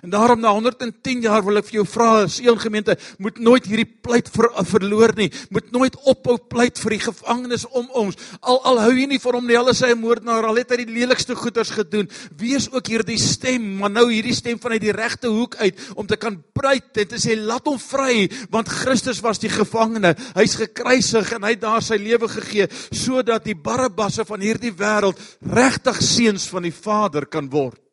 En 0.01 0.11
daarom 0.11 0.41
na 0.41 0.49
110 0.49 1.21
jaar 1.21 1.43
wil 1.45 1.61
ek 1.61 1.67
vir 1.69 1.81
jou 1.81 1.85
vra, 1.85 2.25
seun 2.31 2.57
gemeente, 2.61 2.95
moet 3.21 3.37
nooit 3.43 3.67
hierdie 3.69 3.89
pleit 4.01 4.31
ver, 4.33 4.49
verloor 4.65 5.13
nie. 5.19 5.29
Moet 5.53 5.69
nooit 5.75 5.97
ophou 6.09 6.39
pleit 6.41 6.81
vir 6.81 6.95
die 6.95 7.01
gevangenes 7.03 7.67
om 7.77 7.91
ons. 8.01 8.17
Al 8.41 8.63
al 8.71 8.81
hou 8.87 8.95
jy 8.97 9.05
nie 9.11 9.21
vir 9.21 9.37
hom 9.37 9.45
nie, 9.49 9.59
al 9.61 9.69
is 9.75 9.83
hy 9.85 9.91
moordenaar, 9.99 10.49
al 10.49 10.61
het 10.63 10.73
hy 10.73 10.79
die 10.87 10.95
lelikste 10.95 11.37
goeders 11.37 11.75
gedoen. 11.77 12.09
Wees 12.41 12.71
ook 12.73 12.89
hierdie 12.89 13.19
stem, 13.21 13.67
maar 13.83 13.93
nou 13.93 14.07
hierdie 14.09 14.37
stem 14.37 14.63
vanuit 14.63 14.87
die 14.87 14.97
regte 14.97 15.29
hoek 15.33 15.59
uit 15.61 15.85
om 16.01 16.09
te 16.09 16.17
kan 16.21 16.39
pleit 16.57 17.03
en 17.05 17.13
te 17.13 17.21
sê 17.21 17.37
laat 17.37 17.69
hom 17.69 17.77
vry, 17.83 18.25
want 18.55 18.73
Christus 18.73 19.21
was 19.25 19.43
die 19.43 19.53
gevangene. 19.53 20.15
Hy's 20.39 20.57
gekruisig 20.63 21.37
en 21.37 21.45
hy 21.45 21.53
het 21.59 21.65
daar 21.67 21.85
sy 21.85 22.01
lewe 22.01 22.31
gegee 22.31 22.71
sodat 22.89 23.45
die 23.45 23.59
Barabbasse 23.59 24.25
van 24.25 24.41
hierdie 24.41 24.73
wêreld 24.73 25.21
regtig 25.45 26.01
seuns 26.05 26.49
van 26.49 26.65
die 26.65 26.75
Vader 26.75 27.29
kan 27.29 27.53
word. 27.53 27.90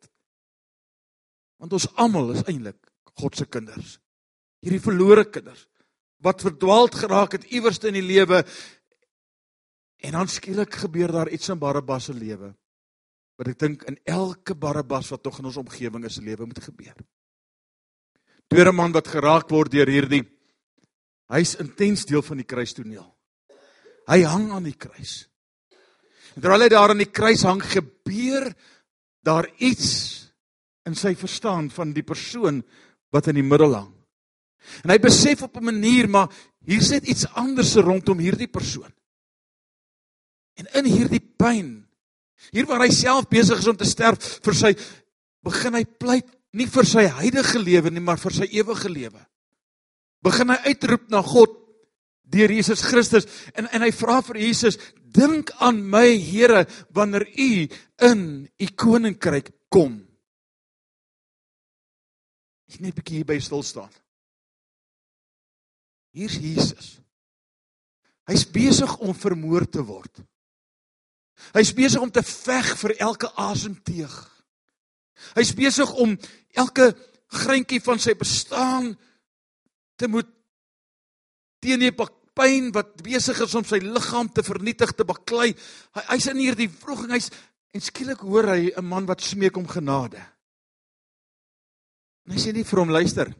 Want 1.58 1.74
ons 1.74 1.88
almal 1.98 2.34
is 2.36 2.44
eintlik 2.46 2.78
God 3.18 3.36
se 3.36 3.46
kinders. 3.50 3.98
Hierdie 4.62 4.82
verlore 4.82 5.26
kinders 5.30 5.66
wat 6.24 6.42
verdwaald 6.42 6.96
geraak 6.98 7.36
het 7.36 7.44
iewers 7.54 7.78
in 7.86 7.94
die 7.94 8.02
lewe 8.02 8.40
en 10.02 10.16
dan 10.16 10.30
skielik 10.30 10.74
gebeur 10.82 11.12
daar 11.14 11.30
iets 11.30 11.50
in 11.52 11.60
Barabbas 11.62 12.08
se 12.08 12.14
lewe 12.14 12.50
wat 13.38 13.52
ek 13.52 13.60
dink 13.60 13.84
in 13.86 14.00
elke 14.02 14.56
Barabbas 14.58 15.12
wat 15.14 15.22
tog 15.22 15.38
in 15.38 15.46
ons 15.46 15.60
omgewing 15.60 16.08
is 16.08 16.16
se 16.18 16.24
lewe 16.26 16.42
moet 16.42 16.58
gebeur. 16.58 16.96
Tweede 18.50 18.72
man 18.74 18.94
wat 18.96 19.10
geraak 19.12 19.46
word 19.54 19.70
deur 19.76 19.86
hierdie 19.86 20.24
hy's 21.30 21.54
intens 21.62 22.06
deel 22.08 22.24
van 22.24 22.40
die 22.40 22.48
kruistoneel. 22.48 23.06
Hy 24.08 24.22
hang 24.24 24.48
aan 24.56 24.66
die 24.66 24.74
kruis. 24.74 25.28
Terwyl 26.34 26.64
hy 26.64 26.70
daar 26.72 26.94
aan 26.94 27.02
die 27.02 27.12
kruis 27.12 27.44
hang, 27.44 27.60
gebeur 27.62 28.48
daar 29.26 29.46
iets 29.60 30.17
in 30.88 30.96
sy 30.98 31.14
verstaan 31.18 31.68
van 31.70 31.92
die 31.96 32.06
persoon 32.06 32.62
wat 33.14 33.28
in 33.30 33.38
die 33.40 33.46
middel 33.46 33.76
hang. 33.76 33.92
En 34.84 34.92
hy 34.92 34.98
besef 35.00 35.44
op 35.46 35.56
'n 35.56 35.70
manier 35.70 36.08
maar 36.08 36.28
hier 36.64 36.82
sit 36.82 37.06
iets 37.08 37.26
anders 37.34 37.74
rondom 37.74 38.18
hierdie 38.18 38.50
persoon. 38.50 38.92
En 40.58 40.66
in 40.74 40.84
hierdie 40.84 41.22
pyn, 41.22 41.86
hier 42.50 42.66
waar 42.66 42.80
hy 42.80 42.90
self 42.90 43.28
besig 43.28 43.58
is 43.58 43.66
om 43.66 43.76
te 43.76 43.84
sterf 43.84 44.40
vir 44.42 44.54
sy 44.54 44.74
begin 45.42 45.74
hy 45.74 45.84
pleit 45.84 46.26
nie 46.52 46.66
vir 46.66 46.86
sy 46.86 47.06
huidige 47.06 47.58
lewe 47.58 47.90
nie, 47.90 48.00
maar 48.00 48.18
vir 48.18 48.32
sy 48.32 48.48
ewige 48.50 48.88
lewe. 48.88 49.20
Begin 50.24 50.50
hy 50.50 50.58
uitroep 50.66 51.08
na 51.10 51.22
God 51.22 51.54
deur 52.28 52.50
Jesus 52.50 52.82
Christus 52.82 53.28
en 53.54 53.68
en 53.72 53.82
hy 53.82 53.90
vra 53.94 54.20
vir 54.22 54.36
Jesus, 54.36 54.78
dink 55.00 55.50
aan 55.60 55.80
my 55.90 56.18
Here 56.18 56.66
wanneer 56.92 57.24
u 57.38 57.68
in 58.02 58.48
u 58.58 58.66
koninkryk 58.76 59.52
kom. 59.70 60.07
Ek 62.68 62.80
net 62.80 62.94
'n 62.94 63.00
bietjie 63.00 63.16
hier 63.16 63.24
by 63.24 63.38
stil 63.40 63.62
staan. 63.62 63.92
Hier's 66.12 66.36
Jesus. 66.36 66.98
Hy's 68.28 68.44
besig 68.44 68.98
om 68.98 69.14
vermoor 69.14 69.64
te 69.64 69.82
word. 69.84 70.20
Hy's 71.54 71.72
besig 71.72 72.00
om 72.00 72.10
te 72.10 72.22
veg 72.22 72.76
vir 72.82 72.96
elke 72.98 73.30
asemteug. 73.36 74.16
Hy's 75.34 75.54
besig 75.54 75.90
om 75.96 76.18
elke 76.54 76.94
greintjie 77.28 77.80
van 77.80 77.98
sy 77.98 78.14
bestaan 78.18 78.92
te 79.96 80.08
moet 80.08 80.28
teen 81.60 81.80
die 81.80 81.92
pyn 82.38 82.70
wat 82.74 83.00
besig 83.02 83.40
is 83.42 83.54
om 83.58 83.66
sy 83.66 83.80
liggaam 83.82 84.28
te 84.30 84.44
vernietig 84.46 84.94
te 84.94 85.06
baklei. 85.08 85.50
Hy 85.96 86.04
hy's 86.12 86.28
in 86.30 86.42
hierdie 86.42 86.70
vroeging 86.70 87.16
hy's 87.16 87.30
en 87.74 87.84
skielik 87.84 88.22
hoor 88.24 88.54
hy 88.54 88.70
'n 88.76 88.84
man 88.84 89.06
wat 89.06 89.20
smeek 89.20 89.56
om 89.56 89.66
genade. 89.66 90.22
En 92.28 92.34
hy 92.36 92.42
sê 92.42 92.52
nie 92.52 92.66
vir 92.68 92.80
hom 92.82 92.90
luister. 92.92 93.30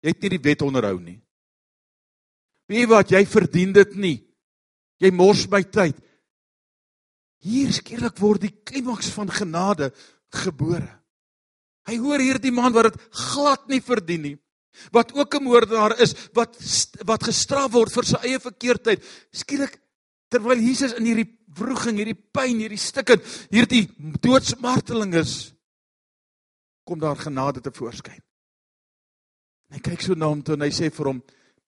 Jy 0.00 0.12
het 0.14 0.22
nie 0.22 0.30
die 0.36 0.44
wet 0.44 0.62
onderhou 0.62 1.00
nie. 1.02 1.18
Wie 2.70 2.84
wat 2.86 3.10
jy 3.10 3.24
verdien 3.26 3.74
dit 3.74 3.96
nie. 3.98 4.20
Jy 5.02 5.10
mors 5.10 5.48
my 5.50 5.64
tyd. 5.66 5.98
Hier 7.42 7.72
skielik 7.74 8.20
word 8.22 8.44
die 8.44 8.52
klimaks 8.54 9.10
van 9.16 9.32
genade 9.34 9.90
gebore. 10.44 10.86
Hy 11.90 11.98
hoor 11.98 12.22
hierdie 12.22 12.54
man 12.54 12.76
wat 12.76 12.92
dit 12.92 13.02
glad 13.32 13.66
nie 13.72 13.82
verdien 13.82 14.22
nie. 14.28 14.36
Wat 14.94 15.10
ook 15.16 15.34
'n 15.34 15.42
moordenaar 15.42 15.98
is 15.98 16.14
wat 16.32 16.54
wat 17.02 17.26
gestraf 17.26 17.72
word 17.72 17.90
vir 17.90 18.04
sy 18.04 18.18
eie 18.22 18.38
verkeerdheid. 18.38 19.02
Skielik 19.32 19.80
terwyl 20.30 20.60
Jesus 20.60 20.92
in 20.92 21.04
hierdie 21.04 21.26
wroging, 21.58 21.96
hierdie 21.98 22.14
pyn, 22.14 22.60
hierdie 22.62 22.78
stikken, 22.78 23.20
hierdie 23.50 23.90
doodsmarteling 24.22 25.14
is, 25.14 25.52
kom 26.90 26.98
daar 26.98 27.16
genade 27.16 27.62
te 27.62 27.70
voorskyn. 27.70 28.18
En 29.70 29.78
hy 29.78 29.82
kyk 29.92 30.02
so 30.02 30.18
na 30.18 30.26
hom 30.26 30.42
toe 30.42 30.56
en 30.56 30.66
hy 30.66 30.72
sê 30.74 30.90
vir 30.90 31.12
hom: 31.12 31.20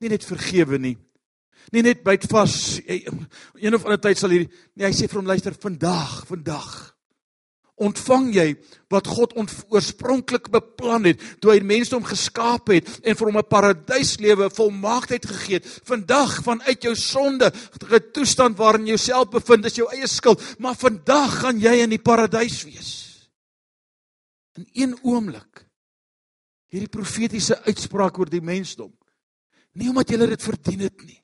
"Nie 0.03 0.11
net 0.11 0.27
vergewe 0.27 0.79
nie. 0.83 0.97
Nie 1.71 1.85
net 1.87 2.03
byt 2.03 2.27
vas 2.27 2.81
een 2.83 3.75
of 3.75 3.85
ander 3.85 4.01
tyd 4.03 4.19
sal 4.19 4.35
hierdie 4.35 4.51
nee, 4.75 4.89
hy 4.89 4.91
sê 4.91 5.07
vir 5.07 5.21
hom: 5.21 5.31
"Luister, 5.31 5.55
vandag, 5.55 6.25
vandag 6.27 6.73
ontvang 7.83 8.27
jy 8.35 8.49
wat 8.93 9.09
God 9.11 9.33
oorspronklik 9.35 10.51
beplan 10.53 11.09
het 11.09 11.23
toe 11.41 11.55
hy 11.55 11.63
mense 11.65 11.95
om 11.97 12.05
geskaap 12.05 12.69
het 12.71 12.89
en 13.03 13.17
vir 13.17 13.27
hom 13.27 13.39
'n 13.39 13.49
paradyslewe 13.49 14.51
volmaaktheid 14.51 15.27
gegee 15.27 15.59
het. 15.59 15.67
Vandag 15.85 16.43
vanuit 16.43 16.83
jou 16.83 16.95
sonde, 16.95 17.51
'n 17.51 18.13
toestand 18.13 18.59
waarin 18.59 18.87
jy 18.87 18.95
jouself 18.95 19.31
bevind, 19.31 19.65
is 19.67 19.77
jou 19.77 19.89
eie 19.89 20.07
skuld, 20.07 20.43
maar 20.59 20.75
vandag 20.75 21.41
gaan 21.41 21.59
jy 21.59 21.83
in 21.83 21.91
die 21.91 22.03
paradys 22.03 22.65
wees." 22.65 23.02
In 24.59 24.69
een 24.73 24.97
oomblik 25.03 25.67
hierdie 26.73 26.91
profetiese 26.93 27.59
uitspraak 27.67 28.19
oor 28.19 28.31
die 28.33 28.45
mensdom. 28.45 28.93
Nie 29.77 29.91
omdat 29.93 30.13
jy 30.13 30.27
dit 30.27 30.45
verdien 30.45 30.87
het 30.87 31.05
nie. 31.05 31.19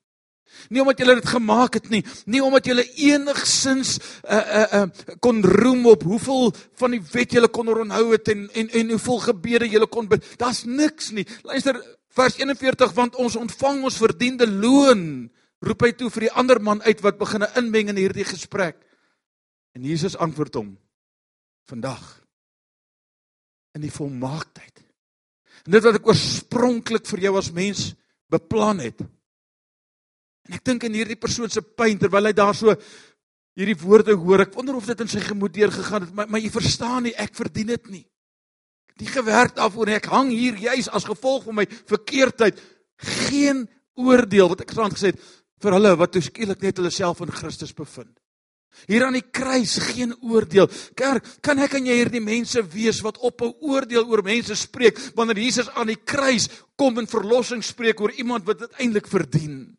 Nie 0.72 0.82
omdat 0.82 1.00
jy 1.00 1.14
dit 1.18 1.28
gemaak 1.28 1.76
het 1.78 1.88
nie, 1.92 2.00
nie 2.26 2.40
omdat 2.42 2.66
jy 2.66 2.84
enigsins 3.12 3.98
uh 4.24 4.38
uh 4.38 4.64
uh 4.80 5.16
kon 5.24 5.42
roem 5.44 5.86
op 5.92 6.04
hoeveel 6.08 6.52
van 6.80 6.96
die 6.96 7.02
wet 7.12 7.36
jy 7.36 7.44
kon 7.52 7.68
onthou 7.72 8.06
het 8.14 8.32
en 8.32 8.46
en 8.56 8.70
en 8.80 8.92
hoeveel 8.94 9.20
gebede 9.28 9.68
jy 9.70 9.86
kon 9.86 10.08
bid. 10.08 10.24
Daar's 10.40 10.64
niks 10.64 11.12
nie. 11.16 11.26
Luister 11.44 11.78
vers 12.16 12.38
41 12.40 12.92
want 12.96 13.16
ons 13.16 13.36
ontvang 13.36 13.84
ons 13.84 14.00
verdiende 14.00 14.48
loon. 14.48 15.28
Roep 15.64 15.82
hy 15.84 15.92
toe 15.92 16.10
vir 16.10 16.28
die 16.28 16.36
ander 16.38 16.60
man 16.62 16.82
uit 16.86 17.00
wat 17.04 17.18
begin 17.20 17.46
inmeng 17.58 17.92
in 17.92 18.00
hierdie 18.00 18.26
gesprek. 18.26 18.78
En 19.76 19.84
Jesus 19.84 20.16
antwoord 20.16 20.54
hom: 20.54 20.76
Vandag 21.68 22.27
in 23.76 23.84
die 23.84 23.92
volmaaktheid 23.92 24.78
En 25.66 25.74
dit 25.74 25.84
wat 25.84 25.98
ek 25.98 26.08
oorspronklik 26.08 27.06
vir 27.10 27.26
jou 27.26 27.34
as 27.40 27.50
mens 27.52 27.90
beplan 28.32 28.82
het. 28.84 29.02
En 30.48 30.56
ek 30.56 30.64
dink 30.64 30.86
in 30.88 30.96
hierdie 30.96 31.18
persoon 31.20 31.50
se 31.52 31.60
pyn 31.60 31.98
terwyl 32.00 32.30
hy 32.30 32.34
daar 32.36 32.56
so 32.56 32.72
hierdie 33.58 33.76
woorde 33.80 34.14
hoor, 34.16 34.46
ek 34.46 34.54
wonder 34.54 34.78
of 34.78 34.86
dit 34.88 35.02
in 35.02 35.10
sy 35.10 35.20
gemoed 35.24 35.52
deur 35.56 35.72
gegaan 35.74 36.06
het, 36.06 36.14
maar 36.14 36.30
maar 36.30 36.40
jy 36.40 36.52
verstaan 36.54 37.08
nie, 37.08 37.14
ek 37.18 37.34
verdien 37.36 37.72
dit 37.74 37.90
nie. 37.90 38.04
Die 38.98 39.10
gewerk 39.10 39.56
daarvoor 39.58 39.90
en 39.90 39.98
ek 39.98 40.08
hang 40.12 40.30
hier 40.32 40.56
juis 40.62 40.88
as 40.94 41.06
gevolg 41.06 41.44
van 41.50 41.58
my 41.60 41.66
verkeerdheid 41.90 42.62
geen 43.26 43.66
oordeel 43.98 44.54
wat 44.54 44.62
ek 44.62 44.72
gisterand 44.72 44.96
gesê 44.96 45.12
het 45.12 45.20
vir 45.60 45.74
hulle 45.74 45.92
wat 45.98 46.14
toeskielik 46.14 46.62
net 46.62 46.80
hulle 46.80 46.90
self 46.94 47.20
in 47.26 47.34
Christus 47.34 47.74
bevind. 47.74 48.14
Hier 48.86 49.04
aan 49.06 49.16
die 49.16 49.24
kruis 49.24 49.76
geen 49.90 50.14
oordeel. 50.22 50.68
Kerk, 50.98 51.26
kan 51.42 51.58
ek 51.58 51.78
en 51.78 51.88
jy 51.88 51.96
hierdie 51.98 52.22
mense 52.22 52.62
wees 52.72 53.00
wat 53.02 53.18
op 53.18 53.42
'n 53.42 53.54
oordeel 53.60 54.06
oor 54.06 54.22
mense 54.22 54.54
spreek 54.54 54.98
wanneer 55.14 55.38
Jesus 55.38 55.68
aan 55.70 55.88
die 55.88 56.02
kruis 56.04 56.48
kom 56.76 56.98
en 56.98 57.06
verlossing 57.06 57.62
spreek 57.64 58.00
oor 58.00 58.12
iemand 58.12 58.46
wat 58.46 58.58
dit 58.58 58.72
eintlik 58.78 59.06
verdien? 59.06 59.76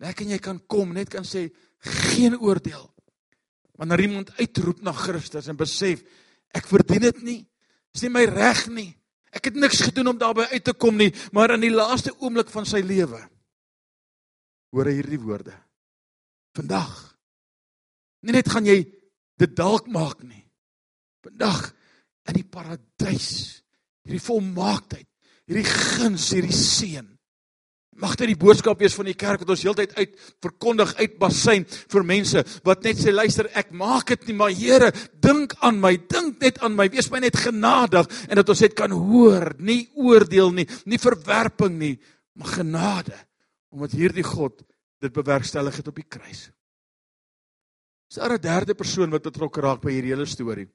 Ek 0.00 0.20
en 0.20 0.30
jy 0.30 0.38
kan 0.38 0.60
kom 0.66 0.92
net 0.92 1.08
kan 1.08 1.24
sê 1.24 1.50
geen 1.80 2.38
oordeel. 2.38 2.94
Wanneer 3.76 4.00
iemand 4.00 4.30
uitroep 4.38 4.82
na 4.82 4.92
Christus 4.92 5.48
en 5.48 5.56
besef 5.56 6.02
ek 6.54 6.66
verdien 6.66 7.00
dit 7.00 7.22
nie. 7.22 7.46
Dis 7.92 8.02
nie 8.02 8.10
my 8.10 8.24
reg 8.24 8.68
nie. 8.68 8.96
Ek 9.32 9.44
het 9.44 9.54
niks 9.54 9.80
gedoen 9.80 10.08
om 10.08 10.18
daarbey 10.18 10.46
uit 10.52 10.64
te 10.64 10.72
kom 10.72 10.96
nie, 10.96 11.12
maar 11.32 11.50
in 11.50 11.60
die 11.60 11.70
laaste 11.70 12.12
oomblik 12.18 12.48
van 12.48 12.66
sy 12.66 12.80
lewe 12.80 13.28
hoor 14.70 14.86
hy 14.86 15.00
hierdie 15.00 15.20
woorde. 15.20 15.54
Vandag 16.54 17.09
Nie 18.26 18.36
net 18.36 18.50
gaan 18.52 18.66
jy 18.68 18.82
dit 19.40 19.54
dalk 19.56 19.88
maak 19.92 20.20
nie. 20.24 20.42
Vandag 21.24 21.70
in 22.28 22.36
die 22.36 22.46
paradys, 22.46 23.30
hierdie 24.04 24.22
volmaaktheid, 24.22 25.08
hierdie 25.48 25.66
guns, 25.68 26.30
hierdie 26.34 26.56
seën. 26.56 27.08
Mag 28.00 28.14
dit 28.16 28.30
die 28.30 28.38
boodskap 28.38 28.80
wees 28.80 28.94
van 28.96 29.10
die 29.10 29.16
kerk 29.18 29.42
wat 29.42 29.50
ons 29.52 29.64
heeltyd 29.66 29.92
uit 29.98 30.14
verkondig 30.40 30.94
uit 31.02 31.16
basyn 31.20 31.66
vir 31.68 32.06
mense 32.08 32.42
wat 32.64 32.86
net 32.86 33.00
sê 33.00 33.12
luister 33.12 33.50
ek 33.60 33.74
maak 33.76 34.14
dit 34.14 34.30
nie 34.30 34.36
maar 34.38 34.54
Here 34.56 34.88
dink 35.20 35.52
aan 35.60 35.82
my 35.82 35.92
dink 36.08 36.40
net 36.40 36.62
aan 36.64 36.78
my 36.78 36.86
wees 36.92 37.10
my 37.12 37.20
net 37.20 37.36
genadig 37.36 38.08
en 38.30 38.40
dat 38.40 38.54
ons 38.54 38.62
net 38.64 38.76
kan 38.78 38.94
hoor 38.94 39.50
nie 39.60 39.82
oordeel 40.00 40.54
nie 40.56 40.64
nie 40.88 41.02
verwerping 41.02 41.76
nie 41.82 41.92
maar 42.40 42.54
genade 42.62 43.18
omdat 43.74 43.98
hierdie 43.98 44.24
God 44.24 44.64
dit 45.04 45.12
bewerkstellig 45.12 45.76
het 45.82 45.92
op 45.92 46.00
die 46.00 46.08
kruis. 46.08 46.48
Is 48.10 48.16
daar 48.18 48.32
'n 48.34 48.42
derde 48.42 48.74
persoon 48.74 49.10
wat 49.10 49.22
betrokke 49.22 49.60
raak 49.60 49.80
by 49.80 49.92
hierdie 49.92 50.10
hele 50.10 50.26
storie? 50.26 50.68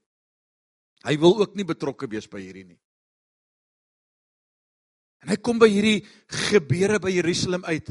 Hy 1.03 1.17
wil 1.17 1.39
ook 1.41 1.55
nie 1.55 1.65
betrokke 1.65 2.07
wees 2.07 2.27
by 2.27 2.39
hierdie 2.39 2.65
nie. 2.65 2.79
En 5.21 5.29
hy 5.29 5.35
kom 5.41 5.59
by 5.59 5.67
hierdie 5.67 6.05
gebeure 6.27 6.99
by 6.99 7.09
Jerusalem 7.09 7.65
uit. 7.65 7.89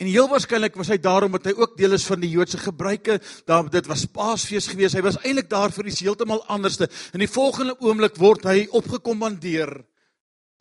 En 0.00 0.08
heel 0.08 0.28
waarskynlik 0.28 0.76
was 0.80 0.88
hy 0.88 0.96
daar 0.98 1.26
omdat 1.26 1.50
hy 1.50 1.52
ook 1.58 1.76
deel 1.76 1.92
is 1.92 2.06
van 2.08 2.20
die 2.22 2.30
Joodse 2.32 2.58
gebruike. 2.58 3.18
Daar 3.46 3.68
dit 3.70 3.86
was 3.86 4.06
Paasfees 4.06 4.66
gewees. 4.66 4.96
Hy 4.96 5.02
was 5.04 5.18
eintlik 5.20 5.50
daar 5.50 5.72
vir 5.74 5.86
iets 5.86 6.00
heeltemal 6.00 6.40
anderste. 6.48 6.88
In 7.12 7.20
die 7.20 7.28
volgende 7.28 7.76
oomblik 7.80 8.16
word 8.16 8.48
hy 8.48 8.64
opgekommandeer 8.72 9.74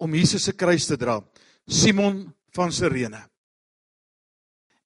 om 0.04 0.16
Jesus 0.16 0.44
se 0.44 0.54
kruis 0.54 0.88
te 0.88 0.98
dra. 1.00 1.20
Simon 1.68 2.26
van 2.56 2.72
Sirene. 2.72 3.24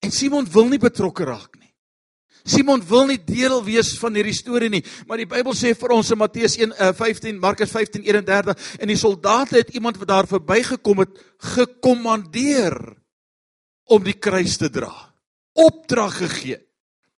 En 0.04 0.12
Simon 0.12 0.46
wil 0.54 0.70
nie 0.70 0.82
betrokke 0.82 1.26
raak 1.26 1.58
nie. 1.58 1.63
Simon 2.44 2.82
wil 2.88 3.08
nie 3.08 3.20
deel 3.24 3.62
wees 3.64 3.94
van 4.02 4.18
hierdie 4.18 4.36
storie 4.36 4.70
nie, 4.72 4.84
maar 5.08 5.22
die 5.22 5.30
Bybel 5.30 5.56
sê 5.56 5.72
vir 5.80 5.94
ons 5.96 6.12
in 6.12 6.20
Matteus 6.20 6.58
1:15, 6.60 7.38
uh, 7.38 7.40
Markus 7.40 7.72
15:31 7.72 8.52
en 8.80 8.92
die 8.92 9.00
soldate 9.00 9.62
het 9.62 9.72
iemand 9.78 9.98
wat 10.02 10.12
daar 10.12 10.28
verbygekom 10.28 11.06
het 11.06 11.24
gekommandeer 11.54 12.76
om 13.88 14.04
die 14.04 14.20
kruis 14.20 14.58
te 14.60 14.70
dra. 14.70 14.92
Opdrag 15.54 16.18
gegee. 16.18 16.60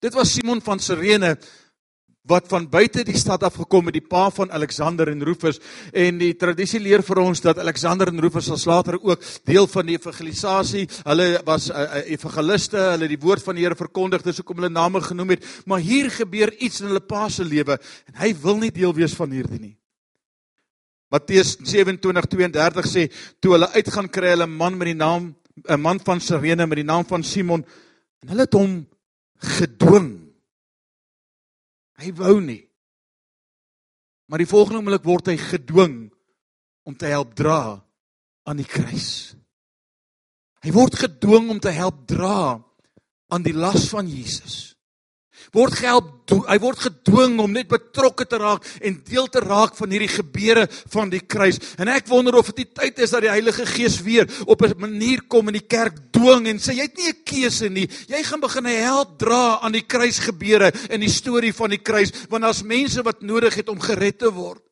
Dit 0.05 0.15
was 0.15 0.35
Simon 0.35 0.61
van 0.61 0.81
Sirene 0.83 1.39
wat 2.25 2.49
van 2.49 2.65
buite 2.73 3.03
die 3.05 3.19
stad 3.21 3.43
af 3.45 3.59
gekom 3.61 3.91
het, 3.91 3.99
die 3.99 4.09
pa 4.09 4.31
van 4.33 4.53
Alexander 4.53 5.11
en 5.13 5.23
Rufus. 5.27 5.59
En 5.93 6.17
die 6.19 6.33
tradisie 6.41 6.81
leer 6.81 7.05
vir 7.05 7.21
ons 7.21 7.43
dat 7.45 7.61
Alexander 7.61 8.09
en 8.09 8.23
Rufus 8.25 8.49
as 8.55 8.65
later 8.69 8.97
ook 8.97 9.21
deel 9.45 9.69
van 9.69 9.91
die 9.91 9.99
evangelisasie. 9.99 10.87
Hulle 11.05 11.29
was 11.45 11.69
uh, 11.69 12.01
evangeliste, 12.09 12.81
hulle 12.95 13.11
die 13.13 13.21
woord 13.21 13.45
van 13.45 13.59
die 13.59 13.67
Here 13.67 13.77
verkondig, 13.77 14.25
dis 14.25 14.41
hoekom 14.41 14.63
hulle 14.63 14.73
name 14.73 15.05
genoem 15.05 15.37
het. 15.37 15.47
Maar 15.69 15.85
hier 15.85 16.11
gebeur 16.13 16.55
iets 16.65 16.81
in 16.81 16.89
hulle 16.93 17.05
pa 17.05 17.29
se 17.29 17.45
lewe 17.45 17.77
en 17.77 18.21
hy 18.23 18.33
wil 18.41 18.61
nie 18.63 18.73
deel 18.73 18.97
wees 18.97 19.17
van 19.17 19.33
hierdie 19.33 19.61
nie. 19.61 19.77
Matteus 21.13 21.59
27:32 21.61 22.89
sê 22.89 23.09
toe 23.39 23.55
hulle 23.59 23.69
uitgaan 23.77 24.09
kry 24.09 24.33
hulle 24.33 24.49
'n 24.49 24.57
man 24.57 24.79
met 24.79 24.89
die 24.89 24.99
naam 24.99 25.35
'n 25.69 25.81
man 25.81 26.01
van 26.01 26.21
Sirene 26.21 26.67
met 26.67 26.81
die 26.81 26.89
naam 26.89 27.05
van 27.05 27.23
Simon 27.23 27.65
en 28.23 28.29
hulle 28.29 28.49
het 28.49 28.55
hom 28.55 28.87
gedwing 29.39 30.24
Hy 32.03 32.11
wou 32.19 32.41
nie. 32.43 32.63
Maar 34.27 34.43
die 34.43 34.51
volgende 34.51 34.81
oomblik 34.81 35.05
word 35.07 35.31
hy 35.31 35.39
gedwing 35.39 35.99
om 36.89 36.97
te 36.97 37.11
help 37.13 37.35
dra 37.39 37.79
aan 38.45 38.61
die 38.61 38.69
kruis. 38.69 39.35
Hy 40.65 40.73
word 40.73 40.97
gedwing 40.97 41.51
om 41.53 41.61
te 41.61 41.73
help 41.77 42.07
dra 42.09 42.61
aan 43.33 43.45
die 43.45 43.55
las 43.57 43.89
van 43.93 44.09
Jesus 44.09 44.74
word 45.53 45.75
gehelp 45.79 46.11
hy 46.49 46.57
word 46.63 46.81
gedwing 46.87 47.37
om 47.43 47.53
net 47.53 47.69
betrokke 47.69 48.25
te 48.29 48.39
raak 48.41 48.65
en 48.81 48.97
deel 49.05 49.27
te 49.29 49.43
raak 49.45 49.75
van 49.77 49.93
hierdie 49.93 50.09
gebeure 50.09 50.65
van 50.95 51.11
die 51.13 51.21
kruis. 51.21 51.59
En 51.77 51.91
ek 51.93 52.09
wonder 52.09 52.39
of 52.39 52.53
dit 52.57 52.71
tyd 52.75 53.03
is 53.05 53.13
dat 53.13 53.27
die 53.27 53.33
Heilige 53.33 53.67
Gees 53.69 54.01
weer 54.03 54.25
op 54.47 54.63
'n 54.63 54.79
manier 54.79 55.21
kom 55.29 55.49
in 55.49 55.61
die 55.61 55.69
kerk 55.69 56.13
dwing 56.13 56.49
en 56.49 56.59
sê 56.59 56.73
jy 56.73 56.89
het 56.89 56.97
nie 56.97 57.09
'n 57.09 57.25
keuse 57.25 57.69
nie. 57.69 57.89
Jy 58.09 58.23
gaan 58.23 58.41
begin 58.41 58.65
help 58.65 59.19
dra 59.19 59.61
aan 59.61 59.73
die 59.73 59.87
kruis 59.87 60.19
gebeure 60.19 60.73
en 60.91 61.01
die 61.01 61.11
storie 61.11 61.53
van 61.53 61.71
die 61.71 61.83
kruis 61.83 62.13
want 62.31 62.43
daar's 62.43 62.63
mense 62.63 63.03
wat 63.03 63.23
nodig 63.23 63.55
het 63.55 63.69
om 63.69 63.81
gered 63.81 64.19
te 64.19 64.31
word. 64.33 64.63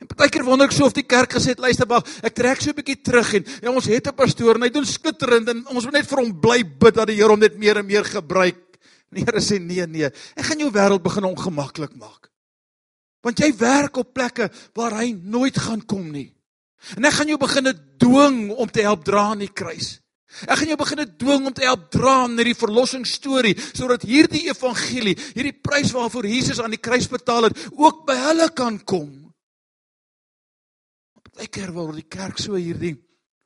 En 0.00 0.06
partykeer 0.06 0.44
wonder 0.44 0.66
ek 0.66 0.72
so 0.72 0.84
of 0.84 0.92
die 0.92 1.06
kerk 1.06 1.32
gesê 1.32 1.54
het 1.54 1.62
luister 1.62 1.86
maar 1.86 2.02
ek 2.22 2.34
trek 2.34 2.60
so 2.60 2.70
'n 2.70 2.76
bietjie 2.76 3.02
terug 3.02 3.34
en 3.34 3.44
ja, 3.62 3.70
ons 3.70 3.86
het 3.86 4.08
'n 4.08 4.14
pastoor 4.14 4.56
en 4.56 4.62
hy 4.62 4.70
doen 4.70 4.84
skitterend 4.84 5.48
en 5.48 5.66
ons 5.66 5.84
moet 5.84 5.94
net 5.94 6.06
vir 6.06 6.18
hom 6.18 6.40
bly 6.40 6.64
bid 6.64 6.94
dat 6.94 7.06
die 7.06 7.16
Here 7.16 7.28
hom 7.28 7.40
net 7.40 7.58
meer 7.58 7.76
en 7.76 7.86
meer 7.86 8.04
gebruik. 8.04 8.63
Die 9.14 9.24
Here 9.24 9.42
sê 9.42 9.60
nee 9.62 9.86
nee, 9.86 10.10
ek 10.10 10.46
gaan 10.50 10.62
jou 10.62 10.70
wêreld 10.74 11.04
begin 11.04 11.28
ongemaklik 11.30 11.96
maak. 11.98 12.30
Want 13.24 13.40
jy 13.40 13.50
werk 13.56 13.96
op 14.02 14.12
plekke 14.12 14.50
waar 14.76 14.98
hy 15.00 15.12
nooit 15.16 15.56
gaan 15.56 15.84
kom 15.88 16.10
nie. 16.12 16.28
En 16.98 17.06
ek 17.08 17.16
gaan 17.18 17.30
jou 17.32 17.38
begin 17.40 17.70
dwing 18.00 18.40
om 18.52 18.68
te 18.68 18.84
help 18.84 19.04
dra 19.06 19.30
aan 19.32 19.44
die 19.46 19.52
kruis. 19.52 19.98
Ek 20.44 20.58
gaan 20.58 20.72
jou 20.72 20.78
begin 20.80 21.04
dwing 21.16 21.46
om 21.46 21.54
te 21.54 21.64
help 21.64 21.86
dra 21.94 22.24
aan 22.24 22.34
hierdie 22.36 22.58
verlossingsstorie 22.58 23.54
sodat 23.70 24.02
hierdie 24.08 24.48
evangelie, 24.50 25.14
hierdie 25.36 25.54
prys 25.54 25.94
waarvoor 25.94 26.26
Jesus 26.26 26.60
aan 26.60 26.74
die 26.74 26.82
kruis 26.82 27.06
betaal 27.08 27.48
het, 27.48 27.60
ook 27.78 28.02
by 28.08 28.16
hulle 28.18 28.48
kan 28.56 28.80
kom. 28.82 29.12
Partykeer 31.14 31.70
word 31.74 32.02
die 32.02 32.10
kerk 32.10 32.42
so 32.42 32.58
hierdie 32.58 32.96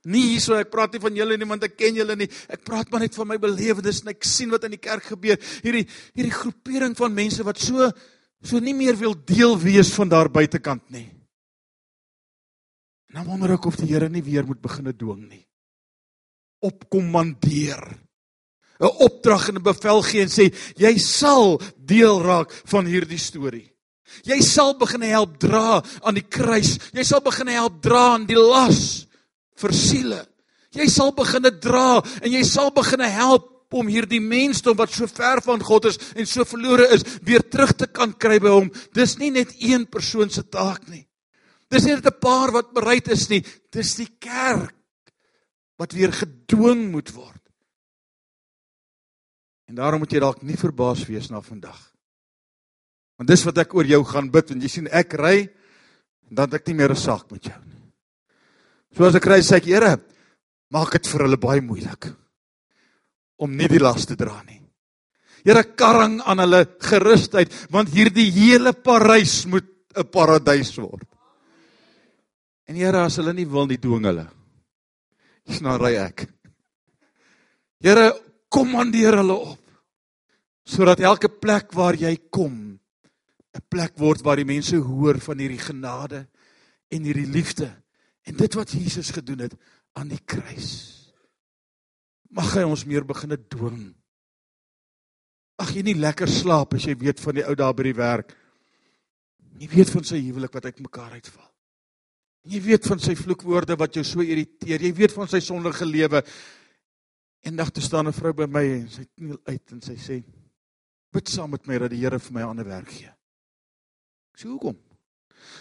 Nie 0.08 0.24
hierso 0.32 0.56
ek 0.56 0.70
praat 0.72 0.94
nie 0.94 1.02
van 1.02 1.16
julle 1.18 1.36
nie 1.36 1.48
want 1.48 1.66
ek 1.66 1.76
ken 1.76 1.98
julle 1.98 2.16
nie. 2.16 2.28
Ek 2.48 2.62
praat 2.64 2.88
maar 2.90 3.04
net 3.04 3.16
van 3.18 3.28
my 3.28 3.36
belewenis 3.42 4.00
en 4.02 4.14
ek 4.14 4.24
sien 4.24 4.52
wat 4.54 4.64
in 4.64 4.76
die 4.76 4.80
kerk 4.80 5.10
gebeur. 5.12 5.36
Hierdie 5.64 5.84
hierdie 6.16 6.34
groepering 6.34 6.96
van 6.96 7.16
mense 7.16 7.44
wat 7.44 7.60
so 7.60 7.90
so 8.38 8.60
nie 8.62 8.76
meer 8.76 8.96
wil 8.96 9.16
deel 9.26 9.56
wees 9.58 9.90
van 9.96 10.08
daar 10.08 10.30
buitekant 10.32 10.84
nie. 10.94 11.08
Nou 13.12 13.24
wonder 13.26 13.56
ek 13.56 13.66
of 13.68 13.76
die 13.80 13.88
Here 13.90 14.08
nie 14.08 14.22
weer 14.24 14.46
moet 14.46 14.60
begine 14.62 14.94
dwing 14.96 15.24
nie. 15.28 15.44
Opkommandeer. 16.64 17.82
'n 18.78 18.94
Opdrag 19.02 19.48
en 19.48 19.58
'n 19.58 19.62
bevel 19.62 20.02
gee 20.02 20.22
en 20.22 20.30
sê 20.30 20.54
jy 20.78 20.94
sal 20.98 21.60
deel 21.76 22.22
raak 22.22 22.52
van 22.64 22.86
hierdie 22.86 23.18
storie. 23.18 23.74
Jy 24.24 24.40
sal 24.40 24.78
begin 24.78 25.02
help 25.02 25.36
dra 25.38 25.82
aan 26.02 26.14
die 26.14 26.24
kruis. 26.24 26.78
Jy 26.94 27.04
sal 27.04 27.20
begin 27.20 27.48
help 27.48 27.82
dra 27.82 28.14
aan 28.14 28.26
die 28.26 28.38
las 28.38 29.07
vir 29.60 29.74
siele. 29.74 30.20
Jy 30.76 30.88
sal 30.92 31.14
begine 31.16 31.52
dra 31.60 32.00
en 32.22 32.32
jy 32.32 32.42
sal 32.44 32.70
begine 32.76 33.08
help 33.08 33.54
om 33.74 33.88
hierdie 33.90 34.20
mensdom 34.24 34.76
wat 34.78 34.92
so 34.92 35.08
ver 35.10 35.42
van 35.44 35.60
God 35.64 35.90
is 35.90 35.98
en 36.16 36.26
so 36.28 36.44
verlore 36.48 36.88
is, 36.94 37.04
weer 37.24 37.44
terug 37.44 37.74
te 37.76 37.86
kan 37.86 38.14
kry 38.16 38.38
by 38.40 38.52
hom. 38.52 38.70
Dis 38.96 39.18
nie 39.20 39.30
net 39.34 39.52
een 39.60 39.86
persoon 39.90 40.32
se 40.32 40.44
taak 40.48 40.88
nie. 40.88 41.04
Dis 41.68 41.84
nie 41.84 41.94
net 41.94 42.06
'n 42.06 42.20
paar 42.20 42.52
wat 42.52 42.72
bereid 42.72 43.08
is 43.08 43.28
nie. 43.28 43.44
Dis 43.70 43.94
die 43.96 44.08
kerk 44.20 44.74
wat 45.78 45.92
weer 45.92 46.12
gedwing 46.12 46.90
moet 46.90 47.12
word. 47.12 47.42
En 49.68 49.74
daarom 49.74 50.00
moet 50.00 50.12
jy 50.12 50.20
dalk 50.20 50.42
nie 50.42 50.56
verbaas 50.56 51.04
wees 51.06 51.28
na 51.30 51.40
vandag. 51.40 51.78
Want 53.18 53.28
dis 53.28 53.44
wat 53.44 53.58
ek 53.58 53.74
oor 53.74 53.84
jou 53.84 54.04
gaan 54.04 54.30
bid 54.30 54.50
en 54.50 54.60
jy 54.60 54.68
sien 54.68 54.88
ek 54.88 55.12
ry 55.12 55.48
dan 56.30 56.48
het 56.48 56.60
ek 56.60 56.66
nie 56.68 56.74
meer 56.74 56.92
'n 56.92 56.96
saak 56.96 57.30
met 57.30 57.44
jou 57.44 57.60
nie. 57.66 57.77
Soos 58.96 59.14
ek 59.18 59.24
kry 59.24 59.40
sê 59.44 59.58
ek 59.58 59.68
Here, 59.68 59.96
maak 60.72 60.92
dit 60.96 61.10
vir 61.10 61.26
hulle 61.26 61.40
baie 61.40 61.64
moeilik 61.64 62.10
om 63.38 63.52
nie 63.54 63.68
die 63.70 63.78
las 63.78 64.06
te 64.08 64.16
dra 64.18 64.40
nie. 64.42 64.58
Here 65.46 65.62
karring 65.78 66.18
aan 66.26 66.42
hulle 66.42 66.64
gerusheid 66.82 67.52
want 67.72 67.92
hierdie 67.94 68.26
hele 68.34 68.72
Parys 68.74 69.46
moet 69.46 69.68
'n 69.94 70.04
paradys 70.10 70.76
word. 70.78 71.06
En 72.66 72.74
Here 72.76 73.04
as 73.04 73.16
hulle 73.16 73.32
nie 73.32 73.46
wil 73.46 73.66
nie 73.66 73.78
dwing 73.78 74.04
hulle. 74.04 74.26
Dis 75.46 75.60
nou 75.60 75.78
ry 75.78 75.94
ek. 75.96 76.28
Here 77.80 78.12
kommandeer 78.50 79.16
hulle 79.16 79.34
op 79.54 79.62
sodat 80.68 81.00
elke 81.00 81.28
plek 81.28 81.72
waar 81.72 81.94
jy 81.94 82.16
kom 82.30 82.78
'n 83.54 83.62
plek 83.70 83.96
word 83.96 84.20
waar 84.22 84.36
die 84.36 84.44
mense 84.44 84.76
hoor 84.76 85.18
van 85.18 85.38
hierdie 85.38 85.64
genade 85.64 86.26
en 86.90 87.04
hierdie 87.04 87.26
liefde 87.26 87.70
En 88.28 88.36
dit 88.36 88.54
wat 88.54 88.70
Jesus 88.70 89.10
gedoen 89.16 89.46
het 89.46 89.54
aan 89.96 90.10
die 90.12 90.20
kruis. 90.24 90.70
Mag 92.28 92.52
hy 92.58 92.64
ons 92.68 92.84
meer 92.84 93.06
begine 93.08 93.38
dwing. 93.48 93.86
Ag 95.58 95.72
jy 95.74 95.82
nie 95.86 95.96
lekker 95.98 96.30
slaap 96.30 96.76
as 96.76 96.86
jy 96.86 96.94
weet 97.00 97.22
van 97.24 97.38
die 97.38 97.46
ou 97.48 97.54
daar 97.58 97.74
by 97.74 97.88
die 97.88 97.96
werk. 97.98 98.34
Jy 99.58 99.70
weet 99.72 99.90
van 99.90 100.04
sy 100.06 100.20
huwelik 100.20 100.54
wat 100.54 100.68
uitmekaar 100.68 101.16
uitval. 101.16 101.48
Jy 102.48 102.60
weet 102.64 102.86
van 102.88 103.00
sy 103.02 103.16
vloekwoorde 103.18 103.76
wat 103.80 103.96
jou 103.98 104.04
so 104.06 104.22
irriteer. 104.22 104.84
Jy 104.84 104.92
weet 105.00 105.14
van 105.16 105.28
sy 105.30 105.40
sondige 105.44 105.88
lewe. 105.88 106.22
Eendag 107.48 107.72
te 107.74 107.82
staan 107.82 108.08
'n 108.08 108.12
vrou 108.12 108.32
by 108.32 108.46
my 108.46 108.64
en 108.64 108.88
sy 108.88 109.04
kniel 109.16 109.38
uit 109.44 109.72
en 109.72 109.80
sy 109.82 109.96
sê: 109.96 110.22
"Bid 111.12 111.28
saam 111.28 111.50
met 111.50 111.66
my 111.66 111.78
dat 111.78 111.90
die 111.90 112.00
Here 112.00 112.18
vir 112.18 112.32
my 112.32 112.40
'n 112.42 112.48
ander 112.48 112.64
werk 112.64 112.88
gee." 112.88 113.10
Ek 114.34 114.38
sê: 114.38 114.48
"Hoekom?" 114.48 114.87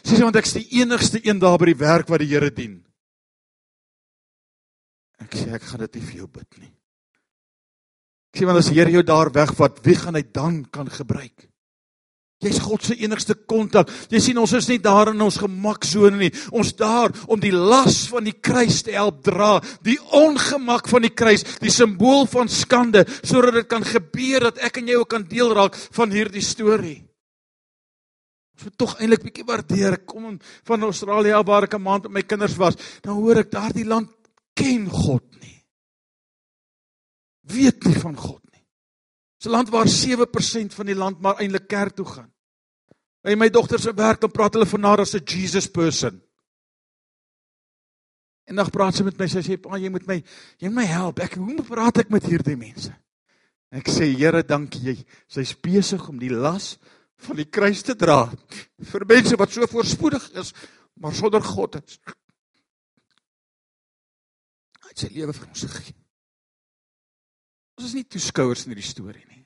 Sy 0.03 0.15
sê 0.15 0.23
want 0.23 0.39
ek's 0.39 0.55
die 0.55 0.67
enigste 0.81 1.21
een 1.23 1.39
daar 1.41 1.57
by 1.59 1.71
die 1.71 1.79
werk 1.79 2.09
wat 2.11 2.23
die 2.23 2.29
Here 2.31 2.51
dien. 2.53 2.79
Ek 5.23 5.33
sê 5.35 5.51
ek 5.57 5.65
gaan 5.67 5.83
dit 5.87 5.97
nie 5.97 6.07
vir 6.07 6.19
jou 6.21 6.29
bid 6.31 6.59
nie. 6.61 6.73
Ek 8.31 8.39
sê 8.39 8.47
want 8.47 8.61
as 8.61 8.71
die 8.71 8.77
Here 8.77 8.93
jou 8.93 9.03
daar 9.03 9.33
wegvat, 9.33 9.81
wie 9.85 9.97
gaan 9.97 10.19
hy 10.19 10.25
dan 10.31 10.63
kan 10.71 10.89
gebruik? 10.91 11.47
Jy's 12.37 12.59
God 12.61 12.83
se 12.85 12.93
enigste 13.01 13.33
kontak. 13.49 13.89
Jy 14.13 14.19
sien 14.21 14.37
ons 14.37 14.51
is 14.53 14.67
nie 14.69 14.77
daar 14.77 15.09
in 15.09 15.21
ons 15.25 15.39
gemaksone 15.41 16.19
nie. 16.19 16.29
Ons 16.53 16.75
daar 16.77 17.09
om 17.25 17.41
die 17.41 17.53
las 17.53 18.03
van 18.11 18.27
die 18.29 18.35
kruis 18.37 18.83
te 18.85 18.93
help 18.93 19.23
dra, 19.25 19.55
die 19.81 19.97
ongemak 20.13 20.85
van 20.91 21.07
die 21.07 21.15
kruis, 21.17 21.41
die 21.63 21.73
simbool 21.73 22.27
van 22.29 22.51
skande 22.51 23.07
sodat 23.23 23.57
dit 23.57 23.71
kan 23.71 23.81
gebeur 23.81 24.51
dat 24.51 24.61
ek 24.69 24.77
en 24.83 24.93
jy 24.93 25.01
ook 25.01 25.09
kan 25.15 25.25
deel 25.25 25.49
raak 25.57 25.81
van 25.97 26.13
hierdie 26.13 26.45
storie. 26.45 27.06
Ons 28.57 28.65
moet 28.65 28.77
tog 28.81 28.95
eintlik 28.97 29.21
bietjie 29.21 29.45
waardeer. 29.45 29.99
Ek 29.99 30.07
kom 30.09 30.31
van 30.65 30.85
Australië 30.87 31.43
waar 31.45 31.67
ek 31.67 31.75
'n 31.77 31.81
maand 31.81 32.03
met 32.09 32.11
my 32.11 32.23
kinders 32.23 32.57
was. 32.57 32.75
Dan 33.01 33.21
hoor 33.21 33.37
ek 33.37 33.51
daardie 33.51 33.85
land 33.85 34.09
ken 34.55 34.89
God 34.89 35.23
nie. 35.41 35.61
Weet 37.45 37.85
nie 37.85 37.99
van 38.01 38.17
God 38.17 38.41
nie. 38.51 38.65
'n 39.45 39.49
land 39.49 39.69
waar 39.69 39.87
7% 39.87 40.73
van 40.73 40.85
die 40.85 40.95
land 40.95 41.21
maar 41.21 41.37
eintlik 41.37 41.67
kerk 41.67 41.95
toe 41.95 42.05
gaan. 42.05 42.33
By 43.23 43.35
my 43.35 43.49
dogter 43.49 43.79
se 43.79 43.93
werk 43.93 44.21
dan 44.21 44.31
praat 44.31 44.53
hulle 44.53 44.65
van 44.65 44.83
haar 44.83 44.99
as 45.01 45.13
'n 45.13 45.23
Jesus 45.23 45.67
person. 45.67 46.21
En 48.47 48.55
dan 48.55 48.69
praat 48.69 48.95
sy 48.95 49.03
met 49.03 49.17
my 49.19 49.25
sê 49.25 49.43
sy 49.43 49.57
pa 49.57 49.77
jy 49.77 49.89
moet 49.89 50.07
my 50.07 50.23
jy 50.57 50.67
moet 50.67 50.75
my 50.75 50.85
help. 50.85 51.19
Ek 51.19 51.35
hoe 51.35 51.63
praat 51.63 51.97
ek 51.97 52.09
met 52.09 52.23
hierdie 52.23 52.57
mense? 52.57 52.95
Ek 53.71 53.87
sê 53.87 54.07
Here 54.15 54.43
dankie 54.43 54.81
jy. 54.81 55.05
Sy's 55.27 55.53
besig 55.53 56.09
om 56.09 56.17
die 56.19 56.31
las 56.31 56.77
van 57.25 57.39
die 57.39 57.47
kruis 57.49 57.81
te 57.85 57.95
dra 57.97 58.25
vir 58.91 59.05
mense 59.09 59.37
wat 59.39 59.53
so 59.53 59.67
voorspoedig 59.69 60.29
is 60.37 60.53
maar 61.01 61.13
sonder 61.13 61.43
God 61.43 61.77
is. 61.81 61.99
Hy 64.81 64.89
het 64.89 65.03
sy 65.03 65.09
lewe 65.13 65.33
vir 65.35 65.49
ons 65.49 65.65
gegee. 65.69 65.97
Ons 67.77 67.91
is 67.91 67.97
nie 67.99 68.07
toeskouers 68.09 68.65
in 68.65 68.73
hierdie 68.73 68.87
storie 68.87 69.25
nie. 69.29 69.43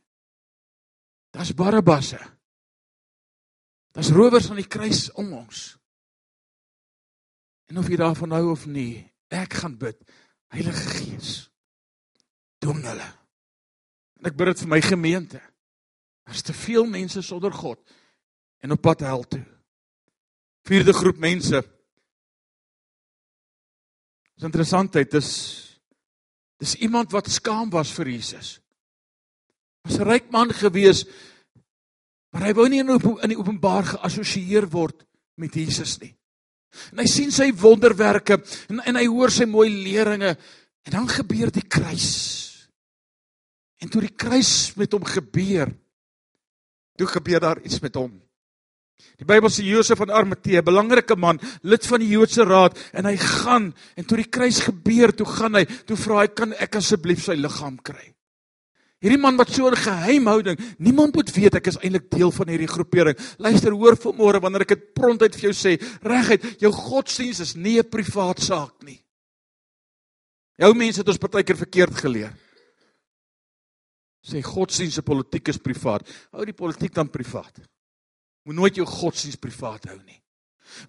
Das 1.36 1.52
Barabbas. 1.56 2.14
Das 3.92 4.12
rowers 4.16 4.50
aan 4.52 4.62
die 4.62 4.70
kruis 4.72 5.10
om 5.20 5.34
ons. 5.36 5.74
En 7.72 7.80
of 7.80 7.88
jy 7.92 8.00
daarvan 8.00 8.36
hou 8.36 8.52
of 8.54 8.66
nie, 8.68 9.04
ek 9.32 9.60
gaan 9.62 9.78
bid. 9.80 10.00
Heilige 10.52 10.88
Gees, 10.96 11.32
doen 12.64 12.80
hulle. 12.84 13.08
En 14.20 14.28
ek 14.28 14.36
bid 14.40 14.52
dit 14.52 14.64
vir 14.64 14.72
my 14.72 14.80
gemeente. 14.84 15.40
Daar's 16.24 16.42
te 16.42 16.54
veel 16.54 16.86
mense 16.86 17.22
sonder 17.22 17.54
God 17.54 17.80
en 18.62 18.72
op 18.72 18.82
pad 18.82 19.00
hel 19.00 19.24
toe. 19.28 19.44
Vierde 20.70 20.94
groep 20.94 21.18
mense. 21.18 21.64
Dis 24.36 24.46
interessantheid, 24.46 25.12
dis 25.12 25.32
dis 26.62 26.76
iemand 26.86 27.10
wat 27.10 27.30
skaam 27.30 27.72
was 27.74 27.90
vir 27.98 28.12
Jesus. 28.14 28.60
Was 29.82 29.98
'n 29.98 30.06
ryk 30.06 30.30
man 30.32 30.54
gewees, 30.54 31.06
maar 32.30 32.46
hy 32.46 32.54
wou 32.54 32.68
nie 32.70 32.80
in 32.80 32.90
in 32.90 33.30
die 33.30 33.38
openbaar 33.38 33.84
geassosieer 33.84 34.70
word 34.70 35.06
met 35.36 35.54
Jesus 35.54 35.98
nie. 36.00 36.16
En 36.92 37.00
hy 37.00 37.08
sien 37.08 37.32
sy 37.32 37.52
wonderwerke 37.52 38.44
en 38.70 38.80
en 38.80 38.96
hy 38.96 39.08
hoor 39.08 39.32
sy 39.32 39.46
mooi 39.46 39.70
leringe 39.70 40.38
en 40.86 40.92
dan 40.92 41.08
gebeur 41.08 41.52
die 41.52 41.68
kruis. 41.68 42.70
En 43.82 43.90
toe 43.90 44.02
die 44.02 44.16
kruis 44.16 44.76
met 44.76 44.92
hom 44.94 45.04
gebeur, 45.04 45.74
toe 47.02 47.10
gebeur 47.10 47.42
daar 47.42 47.62
iets 47.66 47.82
met 47.82 47.98
hom. 47.98 48.14
Die 49.18 49.26
Bybel 49.26 49.50
sê 49.50 49.66
Josef 49.66 49.98
van 49.98 50.14
Arimatea, 50.14 50.62
'n 50.62 50.66
belangrike 50.66 51.16
man, 51.18 51.40
lid 51.64 51.86
van 51.86 52.00
die 52.00 52.14
Joodse 52.14 52.46
raad, 52.46 52.78
en 52.94 53.06
hy 53.06 53.18
gaan 53.18 53.74
en 53.98 54.06
toe 54.06 54.18
die 54.18 54.30
kruis 54.30 54.60
gebeur, 54.62 55.12
toe 55.14 55.26
gaan 55.26 55.56
hy, 55.56 55.66
toe 55.66 55.98
vra 55.98 56.22
hy, 56.22 56.28
"Kan 56.28 56.54
ek 56.54 56.76
asseblief 56.76 57.24
sy 57.24 57.34
liggaam 57.34 57.78
kry?" 57.82 58.14
Hierdie 59.02 59.18
man 59.18 59.38
wat 59.38 59.50
so 59.50 59.68
'n 59.68 59.76
geheimhouding, 59.76 60.60
niemand 60.78 61.16
moet 61.16 61.32
weet 61.34 61.56
ek 61.56 61.68
is 61.68 61.78
eintlik 61.78 62.10
deel 62.12 62.32
van 62.32 62.48
hierdie 62.48 62.68
groepering. 62.68 63.18
Luister, 63.40 63.72
hoor 63.72 63.96
vanmôre 63.96 64.40
wanneer 64.40 64.62
ek 64.62 64.68
dit 64.68 64.94
prontuit 64.94 65.36
vir 65.36 65.52
jou 65.52 65.54
sê, 65.54 65.82
reguit, 66.04 66.60
jou 66.60 66.72
godsdiens 66.72 67.40
is 67.40 67.56
nie 67.56 67.80
'n 67.80 67.90
privaat 67.90 68.40
saak 68.40 68.84
nie. 68.84 69.02
Jou 70.58 70.74
mense 70.76 71.00
het 71.00 71.08
ons 71.08 71.18
partykeer 71.18 71.58
verkeerd 71.58 71.96
geleer. 71.96 72.34
Sê 74.22 74.42
godsdiens 74.46 75.00
en 75.02 75.04
politiek 75.06 75.50
is 75.50 75.58
privaat. 75.58 76.06
Hou 76.32 76.46
die 76.46 76.58
politiek 76.58 76.94
dan 76.94 77.10
privaat. 77.10 77.64
Moet 78.46 78.58
nooit 78.58 78.76
jou 78.76 78.86
godsdiens 78.86 79.40
privaat 79.42 79.88
hou 79.90 79.98
nie. 80.02 80.22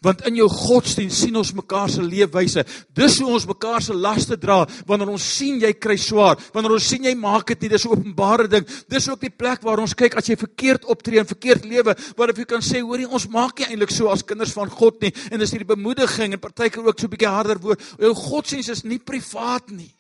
Want 0.03 0.23
in 0.29 0.37
jou 0.39 0.47
godsdiens 0.51 1.17
sien 1.25 1.37
ons 1.39 1.51
mekaar 1.57 1.91
se 1.91 2.03
leefwyse. 2.05 2.63
Dis 2.95 3.17
hoe 3.19 3.33
ons 3.35 3.47
mekaar 3.49 3.83
se 3.83 3.97
laste 3.97 4.37
dra 4.41 4.61
wanneer 4.87 5.11
ons 5.11 5.25
sien 5.39 5.59
jy 5.63 5.73
kry 5.75 5.97
swaar, 5.99 6.39
wanneer 6.55 6.77
ons 6.77 6.87
sien 6.93 7.09
jy 7.09 7.15
maak 7.19 7.49
dit 7.51 7.65
nie, 7.65 7.73
dis 7.73 7.87
'n 7.87 7.95
openbare 7.97 8.49
ding. 8.49 8.67
Dis 8.89 9.09
ook 9.09 9.21
die 9.21 9.31
plek 9.31 9.63
waar 9.63 9.81
ons 9.81 9.95
kyk 9.95 10.17
as 10.17 10.29
jy 10.29 10.37
verkeerd 10.37 10.85
optree 10.85 11.19
en 11.19 11.27
verkeerd 11.27 11.65
lewe, 11.65 11.97
waar 12.17 12.29
jy 12.29 12.45
kan 12.45 12.61
sê 12.61 12.81
hoorie 12.81 13.09
ons 13.09 13.29
maak 13.29 13.59
nie 13.59 13.67
eintlik 13.67 13.91
so 13.91 14.09
as 14.09 14.23
kinders 14.23 14.53
van 14.53 14.71
God 14.71 15.03
nie 15.03 15.13
en 15.31 15.39
dis 15.39 15.51
hierdie 15.51 15.75
bemoediging 15.75 16.33
en 16.33 16.39
partykeer 16.39 16.87
ook 16.87 17.01
so 17.01 17.07
'n 17.07 17.11
bietjie 17.11 17.29
harder 17.29 17.59
woord. 17.59 17.81
Jou 17.99 18.15
godsdiens 18.15 18.69
is 18.69 18.85
nie 18.85 18.99
privaat 18.99 19.71
nie. 19.71 19.95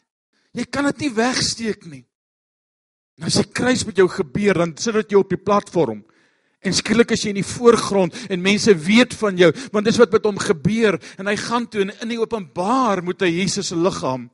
Jy 0.54 0.64
kan 0.70 0.84
dit 0.84 0.98
nie 1.00 1.10
wegsteek 1.10 1.86
nie. 1.86 2.04
Nou 3.22 3.30
as 3.30 3.38
die 3.38 3.52
kruis 3.54 3.84
met 3.86 4.00
jou 4.00 4.08
gebeur, 4.10 4.58
dan 4.58 4.72
sit 4.74 4.96
dit 4.98 5.14
jou 5.14 5.20
op 5.22 5.30
die 5.30 5.38
platform. 5.38 6.00
En 6.62 6.74
skielik 6.74 7.14
is 7.14 7.22
jy 7.22 7.30
in 7.30 7.38
die 7.38 7.46
voorgrond 7.46 8.16
en 8.30 8.42
mense 8.42 8.74
weet 8.86 9.14
van 9.18 9.38
jou 9.38 9.48
want 9.74 9.86
dis 9.86 9.98
wat 9.98 10.12
met 10.14 10.26
hom 10.26 10.38
gebeur 10.38 10.98
en 11.18 11.30
hy 11.30 11.34
gaan 11.38 11.66
toe 11.66 11.82
en 11.82 11.90
in 12.04 12.12
die 12.14 12.20
openbaar 12.20 13.02
moet 13.02 13.24
hy 13.26 13.32
Jesus 13.32 13.72
se 13.72 13.78
liggaam 13.78 14.28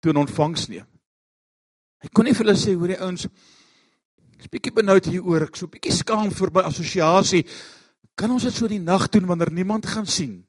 toe 0.00 0.14
in 0.14 0.20
ontvangs 0.22 0.68
neem. 0.72 0.86
Hy 2.00 2.08
kon 2.14 2.24
nie 2.24 2.32
vir 2.36 2.46
hulle 2.46 2.56
sê 2.56 2.72
hoor 2.72 2.94
die 2.94 3.00
ouens 3.04 3.26
ek's 4.38 4.48
bietjie 4.52 4.72
benoud 4.78 5.10
hieroor 5.10 5.48
ek 5.48 5.60
so 5.60 5.68
bietjie 5.68 5.92
skaam 5.92 6.32
vir 6.32 6.54
my 6.54 6.64
assosiasie 6.70 7.42
kan 8.18 8.32
ons 8.32 8.48
dit 8.48 8.54
so 8.54 8.70
die 8.70 8.80
nag 8.80 9.10
doen 9.12 9.28
wanneer 9.28 9.52
niemand 9.54 9.86
gaan 9.86 10.08
sien. 10.08 10.40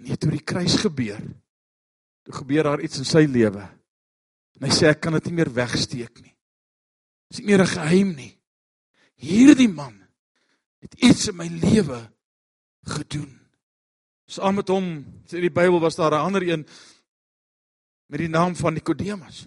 Nee, 0.00 0.16
toe 0.16 0.32
die 0.32 0.42
kruis 0.42 0.78
gebeur. 0.80 1.20
Toe 2.24 2.34
gebeur 2.40 2.66
daar 2.66 2.82
iets 2.82 2.98
in 3.02 3.06
sy 3.06 3.26
lewe. 3.28 3.62
En 4.58 4.66
hy 4.66 4.72
sê 4.74 4.88
ek 4.90 5.04
kan 5.04 5.14
dit 5.18 5.28
nie 5.28 5.36
meer 5.38 5.52
wegsteek 5.54 6.22
nie. 6.24 6.29
Dis 7.30 7.38
nie 7.38 7.46
meer 7.46 7.62
'n 7.62 7.66
geheim 7.66 8.14
nie. 8.14 8.34
Hierdie 9.14 9.68
man 9.68 9.94
het 10.80 10.94
iets 10.94 11.28
in 11.28 11.36
my 11.36 11.46
lewe 11.46 12.10
gedoen. 12.82 13.38
Saam 14.26 14.54
met 14.54 14.68
hom, 14.68 15.04
sê 15.26 15.40
die 15.40 15.50
Bybel, 15.50 15.80
was 15.80 15.96
daar 15.96 16.12
'n 16.12 16.26
ander 16.26 16.42
een 16.42 16.66
met 18.06 18.18
die 18.18 18.28
naam 18.28 18.56
van 18.56 18.74
Nikodemus. 18.74 19.46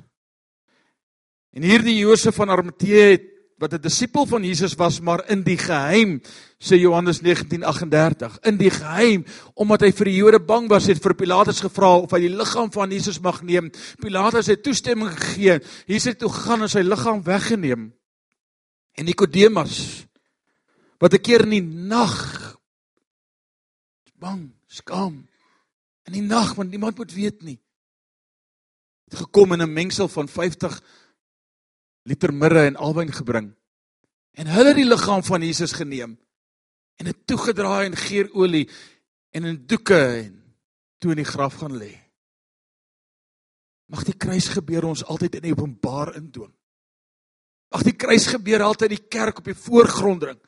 En 1.52 1.62
hierdie 1.62 1.98
Josef 1.98 2.36
van 2.36 2.50
Arimatea 2.50 3.10
het 3.12 3.33
wat 3.64 3.74
'n 3.74 3.82
disipel 3.82 4.26
van 4.26 4.44
Jesus 4.44 4.76
was, 4.76 5.00
maar 5.00 5.30
in 5.30 5.44
die 5.44 5.58
geheim, 5.58 6.22
sê 6.60 6.76
Johannes 6.76 7.22
19:38, 7.22 8.40
in 8.42 8.58
die 8.58 8.70
geheim 8.70 9.26
omdat 9.54 9.82
hy 9.82 9.92
vir 9.92 10.06
die 10.06 10.16
Jode 10.16 10.40
bang 10.40 10.68
was, 10.70 10.86
het 10.86 11.02
vir 11.02 11.16
Pilatus 11.16 11.60
gevra 11.60 11.96
of 11.96 12.12
hy 12.12 12.20
die 12.20 12.36
liggaam 12.36 12.72
van 12.72 12.92
Jesus 12.92 13.20
mag 13.20 13.42
neem. 13.42 13.72
Pilatus 14.00 14.48
het 14.48 14.64
toestemming 14.64 15.12
gegee. 15.12 15.62
Jesus 15.88 16.12
het 16.12 16.20
toe 16.20 16.30
gaan 16.30 16.62
en 16.62 16.70
sy 16.70 16.84
liggaam 16.84 17.24
weggeneem. 17.24 17.94
En 18.96 19.06
Nikodemus 19.06 20.06
wat 21.00 21.14
'n 21.14 21.22
keer 21.22 21.42
in 21.42 21.50
die 21.50 21.62
nag 21.62 22.58
bang, 24.20 24.52
skaam 24.68 25.28
in 26.04 26.14
die 26.14 26.22
nag 26.22 26.56
want 26.56 26.70
niemand 26.70 26.98
moet 26.98 27.14
weet 27.14 27.42
nie. 27.44 27.60
Het 29.10 29.20
gekom 29.20 29.54
in 29.54 29.62
'n 29.62 29.74
mengsel 29.74 30.08
van 30.08 30.28
50 30.28 30.82
liter 32.10 32.34
mirre 32.34 32.68
en 32.68 32.80
alwyn 32.80 33.12
gebring. 33.14 33.52
En 34.34 34.50
hulle 34.50 34.74
het 34.74 34.80
die 34.80 34.88
liggaam 34.88 35.24
van 35.24 35.46
Jesus 35.46 35.76
geneem 35.78 36.18
en 37.02 37.10
dit 37.10 37.20
toegedraai 37.28 37.90
in 37.90 37.98
geurolie 37.98 38.68
en 39.34 39.48
in 39.50 39.60
doeke 39.68 40.00
en 40.00 40.34
toe 41.02 41.14
in 41.14 41.22
die 41.24 41.28
graf 41.28 41.60
gaan 41.62 41.76
lê. 41.78 41.92
Mag 43.92 44.06
die 44.08 44.18
kruis 44.18 44.48
gebeur 44.54 44.88
ons 44.90 45.04
altyd 45.06 45.40
in 45.40 45.50
openbaar 45.52 46.14
indwing. 46.18 46.54
Mag 47.74 47.84
die 47.86 47.96
kruis 47.98 48.28
gebeur 48.30 48.64
altyd 48.66 48.94
die 48.94 49.06
kerk 49.10 49.42
op 49.42 49.50
die 49.50 49.58
voorgrond 49.58 50.22
dring. 50.22 50.40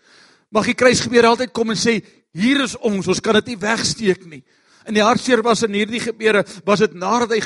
Mag 0.53 0.69
die 0.69 0.77
kruis 0.77 1.01
gebeur 1.03 1.31
altyd 1.31 1.53
kom 1.53 1.73
en 1.73 1.79
sê 1.79 1.97
hier 2.35 2.61
is 2.63 2.75
ons, 2.77 3.07
ons 3.09 3.21
kan 3.23 3.37
dit 3.39 3.53
nie 3.53 3.59
wegsteek 3.59 4.25
nie. 4.29 4.43
In 4.85 4.93
die 4.93 5.03
hartseer 5.03 5.41
was 5.45 5.63
in 5.65 5.73
hierdie 5.73 6.01
gebeure, 6.03 6.43
was 6.65 6.83
dit 6.83 6.93
nadat 6.93 7.33
hy 7.33 7.39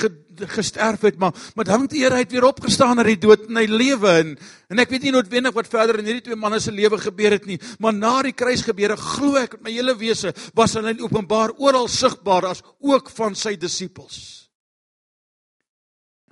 gesterf 0.50 1.06
het, 1.08 1.20
maar 1.20 1.36
maar 1.56 1.68
dank 1.68 1.90
die 1.92 2.04
Here 2.04 2.16
hy 2.16 2.24
het 2.24 2.34
weer 2.36 2.48
opgestaan 2.48 3.00
uit 3.00 3.14
die 3.14 3.22
dood 3.28 3.48
en 3.48 3.60
hy 3.60 3.66
lewe 3.68 4.12
en 4.22 4.34
en 4.70 4.82
ek 4.84 4.92
weet 4.94 5.08
nie 5.08 5.14
noodwendig 5.16 5.56
wat 5.56 5.70
verder 5.72 6.00
in 6.00 6.08
hierdie 6.08 6.26
twee 6.28 6.40
manne 6.40 6.60
se 6.60 6.72
lewe 6.72 7.00
gebeur 7.02 7.36
het 7.36 7.48
nie, 7.48 7.60
maar 7.80 7.96
na 7.96 8.20
die 8.24 8.36
kruis 8.36 8.64
gebeure 8.68 8.98
glo 9.00 9.40
ek 9.40 9.58
met 9.58 9.70
my 9.70 9.76
hele 9.76 9.96
wese 10.00 10.34
was 10.56 10.76
in 10.80 11.02
openbaar 11.02 11.56
oral 11.58 11.88
sigbaar 11.88 12.52
as 12.52 12.64
ook 12.80 13.10
van 13.16 13.36
sy 13.36 13.56
disippels. 13.60 14.50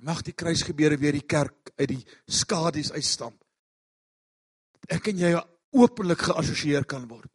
Mag 0.04 0.22
die 0.22 0.36
kruis 0.36 0.62
gebeure 0.62 0.96
weer 0.96 1.16
die 1.16 1.26
kerk 1.26 1.72
uit 1.78 1.88
die 1.88 2.04
skadu's 2.30 2.92
uitstamp. 2.94 3.38
Ek 4.88 5.08
en 5.10 5.18
jy 5.18 5.32
openlik 5.74 6.28
geassosieer 6.28 6.86
kan 6.88 7.08
word. 7.08 7.28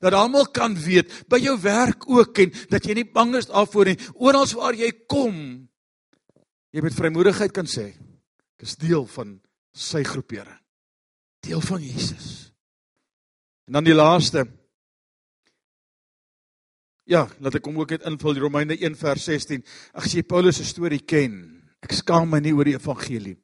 Dat 0.00 0.16
almal 0.16 0.48
kan 0.54 0.74
weet 0.74 1.12
by 1.30 1.38
jou 1.42 1.56
werk 1.62 2.08
ook 2.08 2.38
en 2.44 2.52
dat 2.72 2.84
jy 2.84 2.98
nie 2.98 3.08
bang 3.08 3.34
is 3.36 3.48
daarvoor 3.50 3.92
nie. 3.92 3.98
Oral 4.14 4.46
waar 4.54 4.76
jy 4.76 4.90
kom, 5.08 5.36
jy 6.72 6.84
met 6.84 6.94
vrymoedigheid 6.96 7.52
kan 7.52 7.66
sê, 7.66 7.92
ek 8.56 8.66
is 8.68 8.76
deel 8.80 9.06
van 9.16 9.36
sy 9.76 10.02
groepering. 10.04 10.60
Deel 11.46 11.60
van 11.60 11.82
Jesus. 11.82 12.50
En 13.66 13.80
dan 13.80 13.84
die 13.84 13.96
laaste 13.96 14.46
Ja, 17.06 17.20
laat 17.38 17.54
ek 17.54 17.62
kom 17.62 17.76
ook 17.78 17.92
net 17.94 18.02
invul 18.02 18.34
Romeine 18.42 18.74
1 18.74 18.96
vers 18.98 19.28
16. 19.28 19.60
Ag 19.94 20.08
as 20.08 20.14
jy 20.16 20.24
Paulus 20.26 20.56
se 20.58 20.64
storie 20.66 21.04
ken, 21.06 21.36
Ek 21.86 21.94
skaam 21.94 22.32
my 22.32 22.40
nie 22.42 22.54
oor 22.56 22.66
die 22.66 22.74
evangelie. 22.74 23.36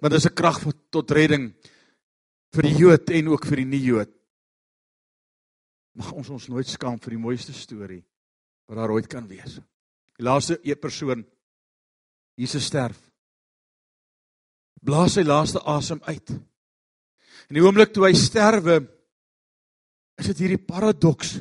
Want 0.00 0.14
dit 0.14 0.20
is 0.20 0.26
'n 0.26 0.34
krag 0.34 0.58
tot 0.90 1.10
redding 1.10 1.52
vir 2.54 2.62
die 2.62 2.76
Jood 2.78 3.10
en 3.10 3.28
ook 3.28 3.46
vir 3.46 3.56
die 3.56 3.64
nie-Jood. 3.64 4.10
Mag 5.98 6.12
ons 6.16 6.30
ons 6.32 6.48
nooit 6.48 6.68
skaam 6.68 6.98
vir 7.00 7.16
die 7.16 7.20
mooiste 7.20 7.52
storie 7.52 8.02
wat 8.68 8.78
daar 8.78 8.92
ooit 8.94 9.08
kan 9.10 9.26
wees. 9.28 9.58
Die 10.16 10.24
laaste 10.24 10.58
een 10.62 10.80
persoon 10.80 11.24
Jesus 12.38 12.66
sterf. 12.70 12.98
Blaas 14.82 15.18
sy 15.18 15.24
laaste 15.26 15.60
asem 15.68 16.00
uit. 16.08 16.32
In 17.50 17.58
die 17.58 17.64
oomblik 17.64 17.92
toe 17.92 18.06
hy 18.08 18.14
sterwe 18.18 18.80
is 20.18 20.30
dit 20.32 20.44
hierdie 20.44 20.62
paradoks 20.62 21.40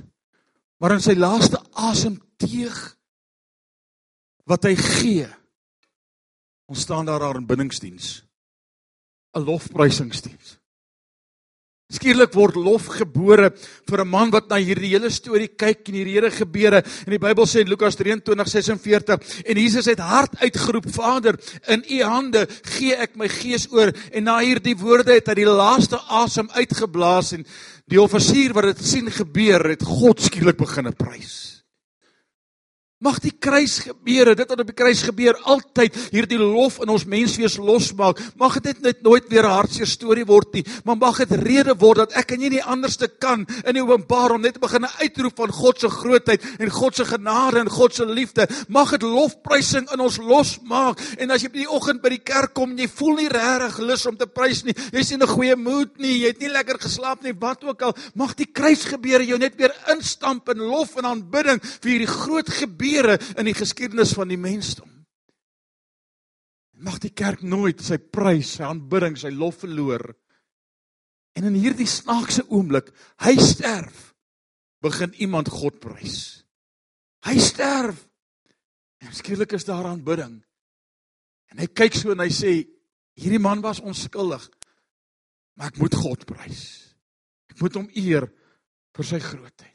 waarin 0.82 1.04
sy 1.04 1.16
laaste 1.16 1.60
asem 1.78 2.18
teeg 2.42 2.76
wat 4.50 4.66
hy 4.68 4.76
gee 4.76 5.30
Ons 6.72 6.82
staan 6.82 7.06
daar 7.06 7.20
daar 7.20 7.36
in 7.36 7.46
binningsdiens. 7.46 8.24
'n 9.36 9.44
Lofprysingsdiens. 9.44 10.60
Skielik 11.92 12.32
word 12.38 12.56
lof 12.56 12.88
gebore 13.02 13.52
vir 13.90 14.02
'n 14.02 14.08
man 14.08 14.32
wat 14.32 14.50
na 14.50 14.56
hierdie 14.56 14.94
hele 14.96 15.10
storie 15.10 15.50
kyk 15.50 15.90
en 15.90 15.96
hierdie 15.96 16.16
hele 16.16 16.32
gebeure. 16.32 16.84
En 17.06 17.12
die 17.12 17.20
Bybel 17.20 17.46
sê 17.46 17.62
in 17.62 17.68
Lukas 17.68 17.96
23:46 17.96 19.44
en 19.46 19.58
Jesus 19.58 19.86
het 19.86 20.00
hard 20.00 20.40
uitgeroep: 20.40 20.88
"Vader, 20.88 21.36
in 21.68 21.84
U 21.90 22.04
hande 22.04 22.48
gee 22.64 22.96
ek 22.96 23.16
my 23.16 23.28
gees 23.28 23.68
oor." 23.72 23.92
En 24.14 24.24
na 24.24 24.40
hierdie 24.40 24.76
woorde 24.76 25.14
het 25.14 25.28
hy 25.28 25.34
die 25.34 25.46
laaste 25.46 26.00
asem 26.08 26.50
uitgeblaas 26.54 27.34
en 27.34 27.46
die 27.88 28.02
offisier 28.02 28.54
wat 28.54 28.64
dit 28.64 28.86
sien 28.86 29.12
gebeur, 29.12 29.70
het 29.70 29.84
God 29.84 30.22
skielik 30.22 30.58
begin 30.58 30.94
prys. 30.94 31.61
Mag 33.02 33.18
die 33.18 33.34
kruis 33.34 33.80
gebeure, 33.82 34.36
dit 34.38 34.50
wat 34.52 34.60
op 34.62 34.68
die 34.70 34.78
kruis 34.78 35.00
gebeur, 35.08 35.38
altyd 35.50 35.96
hierdie 36.14 36.38
lof 36.38 36.78
in 36.84 36.92
ons 36.94 37.08
menswees 37.10 37.56
losmaak. 37.58 38.20
Mag 38.38 38.60
dit 38.62 38.78
net 38.86 39.02
nooit 39.02 39.26
weer 39.30 39.42
'n 39.42 39.58
hartseer 39.58 39.90
storie 39.90 40.26
word 40.26 40.54
nie, 40.54 40.66
maar 40.86 40.98
mag 40.98 41.18
dit 41.18 41.32
rede 41.42 41.74
word 41.74 41.98
dat 41.98 42.14
ek 42.14 42.34
en 42.34 42.42
jy 42.42 42.50
nie 42.50 42.64
anderste 42.64 43.08
kan 43.08 43.48
in 43.66 43.74
die 43.74 43.82
openbaar 43.82 44.36
om 44.36 44.42
net 44.42 44.54
te 44.54 44.60
begin 44.60 44.86
uitroep 44.86 45.36
van 45.36 45.50
God 45.50 45.80
se 45.80 45.90
grootheid 45.90 46.42
en 46.60 46.70
God 46.70 46.96
se 46.96 47.06
genade 47.06 47.60
en 47.60 47.70
God 47.70 47.96
se 47.96 48.06
liefde. 48.06 48.48
Mag 48.70 48.92
dit 48.92 49.02
lofprysing 49.02 49.90
in 49.92 50.00
ons 50.00 50.18
losmaak. 50.18 51.02
En 51.18 51.32
as 51.32 51.42
jy 51.42 51.50
by 51.50 51.58
die 51.58 51.70
oggend 51.70 52.02
by 52.02 52.10
die 52.10 52.24
kerk 52.24 52.54
kom 52.54 52.72
en 52.72 52.78
jy 52.78 52.88
voel 52.88 53.16
nie 53.16 53.30
regtig 53.30 53.80
lus 53.80 54.06
om 54.06 54.18
te 54.18 54.28
prys 54.28 54.64
nie, 54.64 54.76
jy's 54.92 55.10
nie 55.10 55.18
in 55.18 55.24
'n 55.24 55.28
goeie 55.28 55.56
mood 55.56 55.98
nie, 55.98 56.20
jy 56.22 56.28
het 56.28 56.40
nie 56.40 56.50
lekker 56.50 56.78
geslaap 56.80 57.24
nie, 57.24 57.34
wat 57.34 57.64
ook 57.64 57.82
al, 57.82 57.96
mag 58.14 58.36
die 58.36 58.46
kruis 58.46 58.86
gebeure 58.86 59.26
jou 59.26 59.40
net 59.40 59.56
weer 59.58 59.74
instamp 59.90 60.48
in 60.50 60.60
lof 60.60 60.98
en 60.98 61.06
aanbidding 61.06 61.60
vir 61.82 61.92
hierdie 61.92 62.08
groot 62.08 62.50
gebeur 62.50 62.91
gebeure 62.92 63.18
in 63.40 63.48
die 63.48 63.56
geskiedenis 63.56 64.14
van 64.18 64.32
die 64.32 64.40
mensdom. 64.40 64.90
Mag 66.82 67.00
die 67.00 67.14
kerk 67.14 67.44
nooit 67.46 67.82
sy 67.84 67.98
prys, 67.98 68.58
sy 68.58 68.66
aanbidding, 68.66 69.18
sy 69.18 69.30
lof 69.32 69.62
verloor. 69.62 70.04
En 71.38 71.48
in 71.48 71.56
hierdie 71.56 71.88
snaakse 71.88 72.44
oomblik, 72.50 72.90
hy 73.24 73.36
sterf, 73.40 74.12
begin 74.82 75.14
iemand 75.22 75.52
God 75.54 75.80
prys. 75.80 76.44
Hy 77.28 77.38
sterf. 77.40 78.08
En 79.02 79.14
skielik 79.14 79.54
is 79.54 79.66
daar 79.66 79.88
aanbidding. 79.90 80.42
En 81.54 81.62
hy 81.62 81.68
kyk 81.70 81.96
so 81.98 82.14
en 82.14 82.24
hy 82.24 82.32
sê, 82.34 82.56
hierdie 83.18 83.42
man 83.42 83.62
was 83.62 83.82
onskuldig, 83.84 84.44
maar 85.58 85.70
ek 85.70 85.82
moet 85.82 85.98
God 86.00 86.26
prys. 86.26 86.64
Ek 87.52 87.62
moet 87.62 87.78
hom 87.78 87.90
eer 88.00 88.26
vir 88.96 89.08
sy 89.08 89.20
grootheid. 89.22 89.71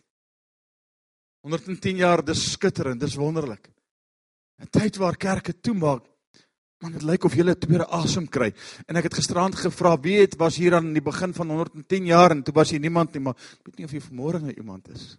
110 1.47 2.01
jaar, 2.03 2.25
dis 2.27 2.43
skitterend, 2.57 3.01
dis 3.01 3.15
wonderlik. 3.15 3.71
'n 4.59 4.71
Tyd 4.73 4.97
waar 4.97 5.17
kerke 5.17 5.53
toemaak, 5.61 6.03
man, 6.81 6.93
dit 6.93 7.05
lyk 7.05 7.25
of 7.25 7.35
jy 7.35 7.45
'n 7.45 7.55
tweede 7.55 7.87
asem 7.87 8.27
kry. 8.27 8.53
En 8.89 8.97
ek 8.97 9.05
het 9.05 9.15
gisterand 9.15 9.55
gevra, 9.55 9.97
wie 10.01 10.21
het 10.21 10.37
was 10.37 10.57
hier 10.57 10.75
aan 10.75 10.93
die 10.93 11.03
begin 11.03 11.35
van 11.35 11.49
110 11.49 12.07
jaar 12.07 12.31
en 12.31 12.43
toe 12.43 12.55
was 12.55 12.71
hier 12.71 12.81
niemand 12.81 13.13
nie, 13.13 13.23
maar 13.23 13.37
ek 13.37 13.67
weet 13.67 13.79
nie 13.79 13.85
of 13.85 13.93
jy 13.93 14.01
vanmôre 14.01 14.41
nou 14.41 14.53
iemand 14.53 14.89
is. 14.89 15.19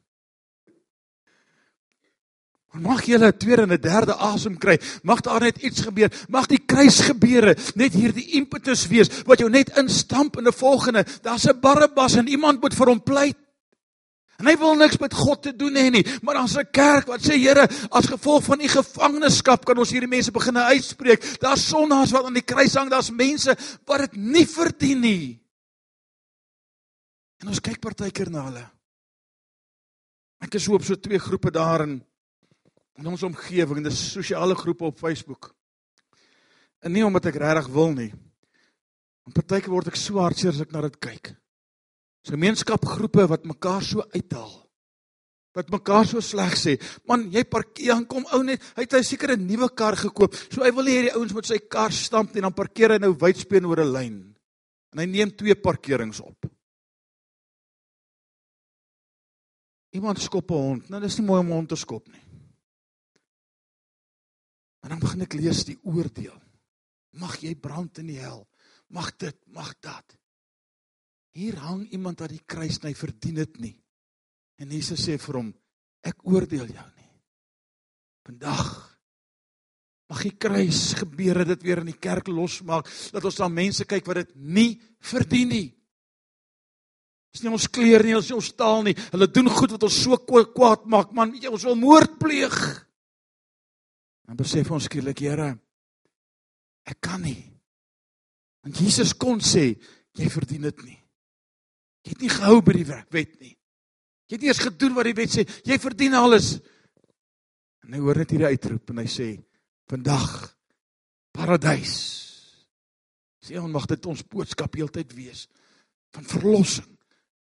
Maar 2.74 2.82
mag 2.82 3.06
jy 3.06 3.18
'n 3.18 3.38
tweede 3.38 3.62
en 3.62 3.74
'n 3.74 3.82
derde 3.82 4.14
asem 4.16 4.58
kry. 4.58 4.78
Mag 5.04 5.22
daar 5.22 5.42
net 5.42 5.58
iets 5.58 5.82
gebeur. 5.82 6.12
Mag 6.28 6.48
die 6.48 6.66
kruis 6.66 7.00
gebeure 7.00 7.56
net 7.76 7.94
hierdie 7.94 8.32
impetus 8.36 8.88
wees 8.88 9.24
wat 9.24 9.40
jou 9.40 9.50
net 9.50 9.78
instamp 9.78 10.38
in 10.38 10.48
'n 10.48 10.52
volgende. 10.52 11.06
Daar's 11.22 11.48
'n 11.48 11.60
Barabbas 11.60 12.16
en 12.16 12.28
iemand 12.28 12.62
moet 12.62 12.74
vir 12.74 12.88
hom 12.88 13.02
pleit. 13.02 13.38
En 14.38 14.46
hy 14.46 14.54
wil 14.62 14.76
niks 14.78 15.00
met 15.02 15.16
God 15.18 15.42
te 15.48 15.54
doen 15.58 15.74
hê 15.80 15.88
nie, 15.90 16.04
maar 16.22 16.38
dan's 16.38 16.58
'n 16.58 16.70
kerk 16.70 17.08
wat 17.10 17.22
sê 17.22 17.38
Here, 17.42 17.66
as 17.90 18.06
gevolg 18.06 18.44
van 18.44 18.62
u 18.62 18.68
gevangenskap 18.68 19.66
kan 19.66 19.78
ons 19.78 19.90
hierdie 19.90 20.10
mense 20.10 20.32
begine 20.32 20.62
uitspreek. 20.64 21.40
Daar's 21.42 21.68
sondaars 21.68 22.12
wat 22.12 22.26
aan 22.26 22.34
die 22.34 22.46
kruis 22.46 22.76
hang, 22.76 22.90
daar's 22.90 23.10
mense 23.10 23.58
wat 23.86 24.00
dit 24.00 24.16
nie 24.16 24.46
verdien 24.46 25.00
nie. 25.00 25.42
En 27.42 27.48
ons 27.48 27.60
kyk 27.60 27.80
partykeer 27.80 28.30
na 28.30 28.44
hulle. 28.46 28.66
Ek 30.40 30.54
is 30.54 30.64
so 30.64 30.74
op 30.74 30.84
so 30.84 30.96
twee 30.96 31.20
groepe 31.20 31.52
daar 31.52 31.82
in 31.82 32.04
in 32.98 33.06
ons 33.08 33.24
omgewing, 33.24 33.84
dis 33.84 34.12
sosiale 34.12 34.56
groepe 34.56 34.84
op 34.84 34.98
Facebook. 34.98 35.56
En 36.82 36.92
nie 36.92 37.06
omdat 37.06 37.26
ek 37.26 37.36
regtig 37.36 37.68
wil 37.68 37.94
nie. 37.94 38.14
Want 39.24 39.34
partykeer 39.34 39.70
word 39.70 39.88
ek 39.88 39.96
so 39.96 40.18
hartseer 40.18 40.50
as 40.50 40.62
ek 40.62 40.72
na 40.72 40.82
dit 40.82 41.00
kyk 41.00 41.36
gemeenskapgroepe 42.30 43.28
wat 43.28 43.46
mekaar 43.46 43.84
so 43.84 44.04
uithaal. 44.14 44.56
Wat 45.58 45.72
mekaar 45.74 46.06
so 46.06 46.22
sleg 46.22 46.54
sê. 46.60 46.76
Man, 47.10 47.32
jy 47.34 47.44
parkeer 47.50 47.96
dan 47.96 48.06
kom 48.06 48.28
ou 48.36 48.44
net, 48.44 48.62
hy 48.76 48.86
het 48.86 48.94
'n 48.94 49.04
sekere 49.04 49.38
nuwe 49.38 49.70
kar 49.74 49.96
gekoop. 49.96 50.36
So 50.52 50.64
hy 50.64 50.72
wil 50.72 50.84
nie 50.84 50.98
hê 50.98 51.02
die 51.08 51.16
ouens 51.16 51.34
moet 51.34 51.46
sy 51.46 51.58
kar 51.58 51.92
stamp 51.92 52.36
en 52.36 52.42
dan 52.42 52.54
parkeer 52.54 52.92
hy 52.92 53.00
nou 53.00 53.14
wydspeen 53.14 53.66
oor 53.66 53.82
'n 53.82 53.94
lyn. 53.94 54.36
En 54.94 55.00
hy 55.00 55.06
neem 55.06 55.36
twee 55.36 55.56
parkerings 55.56 56.20
op. 56.22 56.46
Iemand 59.94 60.20
skop 60.20 60.52
'n 60.52 60.54
hond. 60.54 60.90
Nou 60.90 61.02
dis 61.02 61.18
nie 61.18 61.26
mooi 61.26 61.40
om 61.40 61.48
'n 61.48 61.54
hond 61.54 61.70
te 61.70 61.76
skop 61.76 62.08
nie. 62.08 62.22
En 64.84 64.90
dan 64.90 65.00
begin 65.00 65.22
ek 65.22 65.34
lees 65.34 65.66
die 65.66 65.80
oordeel. 65.84 66.40
Mag 67.20 67.42
jy 67.42 67.56
brand 67.56 67.98
in 67.98 68.08
die 68.08 68.20
hel. 68.20 68.48
Mag 68.88 69.16
dit, 69.18 69.36
mag 69.48 69.74
dat. 69.80 70.18
Hier 71.38 71.58
hang 71.62 71.86
iemand 71.94 72.24
aan 72.26 72.34
die 72.34 72.44
kruis 72.50 72.80
en 72.82 72.90
hy 72.90 72.96
verdien 72.98 73.38
dit 73.38 73.58
nie. 73.62 73.76
En 74.58 74.72
Jesus 74.74 75.04
sê 75.06 75.20
vir 75.22 75.38
hom, 75.38 75.52
ek 76.02 76.24
oordeel 76.26 76.66
jou 76.66 76.86
nie. 76.96 77.10
Vandag 78.26 78.66
mag 80.10 80.24
die 80.24 80.34
kruis 80.40 80.96
gebeure 80.98 81.46
dit 81.46 81.66
weer 81.68 81.84
in 81.84 81.92
die 81.92 82.02
kerk 82.02 82.32
losmaak 82.32 82.90
dat 83.14 83.26
ons 83.28 83.38
dan 83.38 83.54
mense 83.54 83.86
kyk 83.86 84.08
wat 84.10 84.24
dit 84.24 84.34
nie 84.58 84.70
verdien 85.12 85.52
nie. 85.52 85.68
Dis 87.36 87.44
nie 87.44 87.54
ons 87.54 87.70
kleer 87.70 88.02
nie, 88.08 88.16
ons 88.18 88.32
nie 88.32 88.40
ons 88.40 88.52
taal 88.58 88.86
nie. 88.88 88.98
Hulle 89.12 89.30
doen 89.30 89.52
goed 89.52 89.76
wat 89.76 89.86
ons 89.86 90.02
so 90.08 90.18
kwaad 90.18 90.88
maak, 90.90 91.14
man, 91.14 91.36
weet 91.36 91.46
jy, 91.46 91.54
ons 91.54 91.68
wil 91.70 91.78
moord 91.78 92.18
pleeg. 92.18 92.56
Dan 94.26 94.40
besef 94.40 94.72
ons 94.74 94.88
skielik, 94.90 95.22
Here, 95.22 95.52
ek 96.88 96.98
kan 97.04 97.22
nie. 97.22 97.44
Want 98.66 98.80
Jesus 98.82 99.14
kon 99.14 99.44
sê, 99.44 99.70
jy 100.18 100.32
verdien 100.34 100.66
dit 100.66 100.88
nie. 100.88 100.98
Jy 102.08 102.14
het 102.14 102.22
nie 102.24 102.32
gehou 102.32 102.62
by 102.64 102.74
die 102.78 102.88
wet 102.88 103.34
nie. 103.44 103.52
Jy 104.32 104.38
het 104.38 104.44
eers 104.48 104.62
gedoen 104.64 104.94
wat 104.96 105.10
die 105.10 105.16
wet 105.18 105.34
sê. 105.34 105.44
Jy 105.68 105.76
verdien 105.84 106.16
alles. 106.16 106.54
En 107.84 107.96
hy 107.96 108.00
hoor 108.00 108.22
net 108.22 108.32
hierdie 108.32 108.48
uitroep 108.48 108.94
en 108.94 109.02
hy 109.04 109.10
sê: 109.12 109.28
"Vandag 109.92 110.56
paradys." 111.36 111.96
Sê 113.44 113.60
ons 113.60 113.72
mag 113.72 113.86
dit 113.88 114.06
ons 114.06 114.24
boodskap 114.24 114.76
heeltyd 114.76 115.12
wees 115.16 115.48
van 116.16 116.24
verlossing 116.24 116.96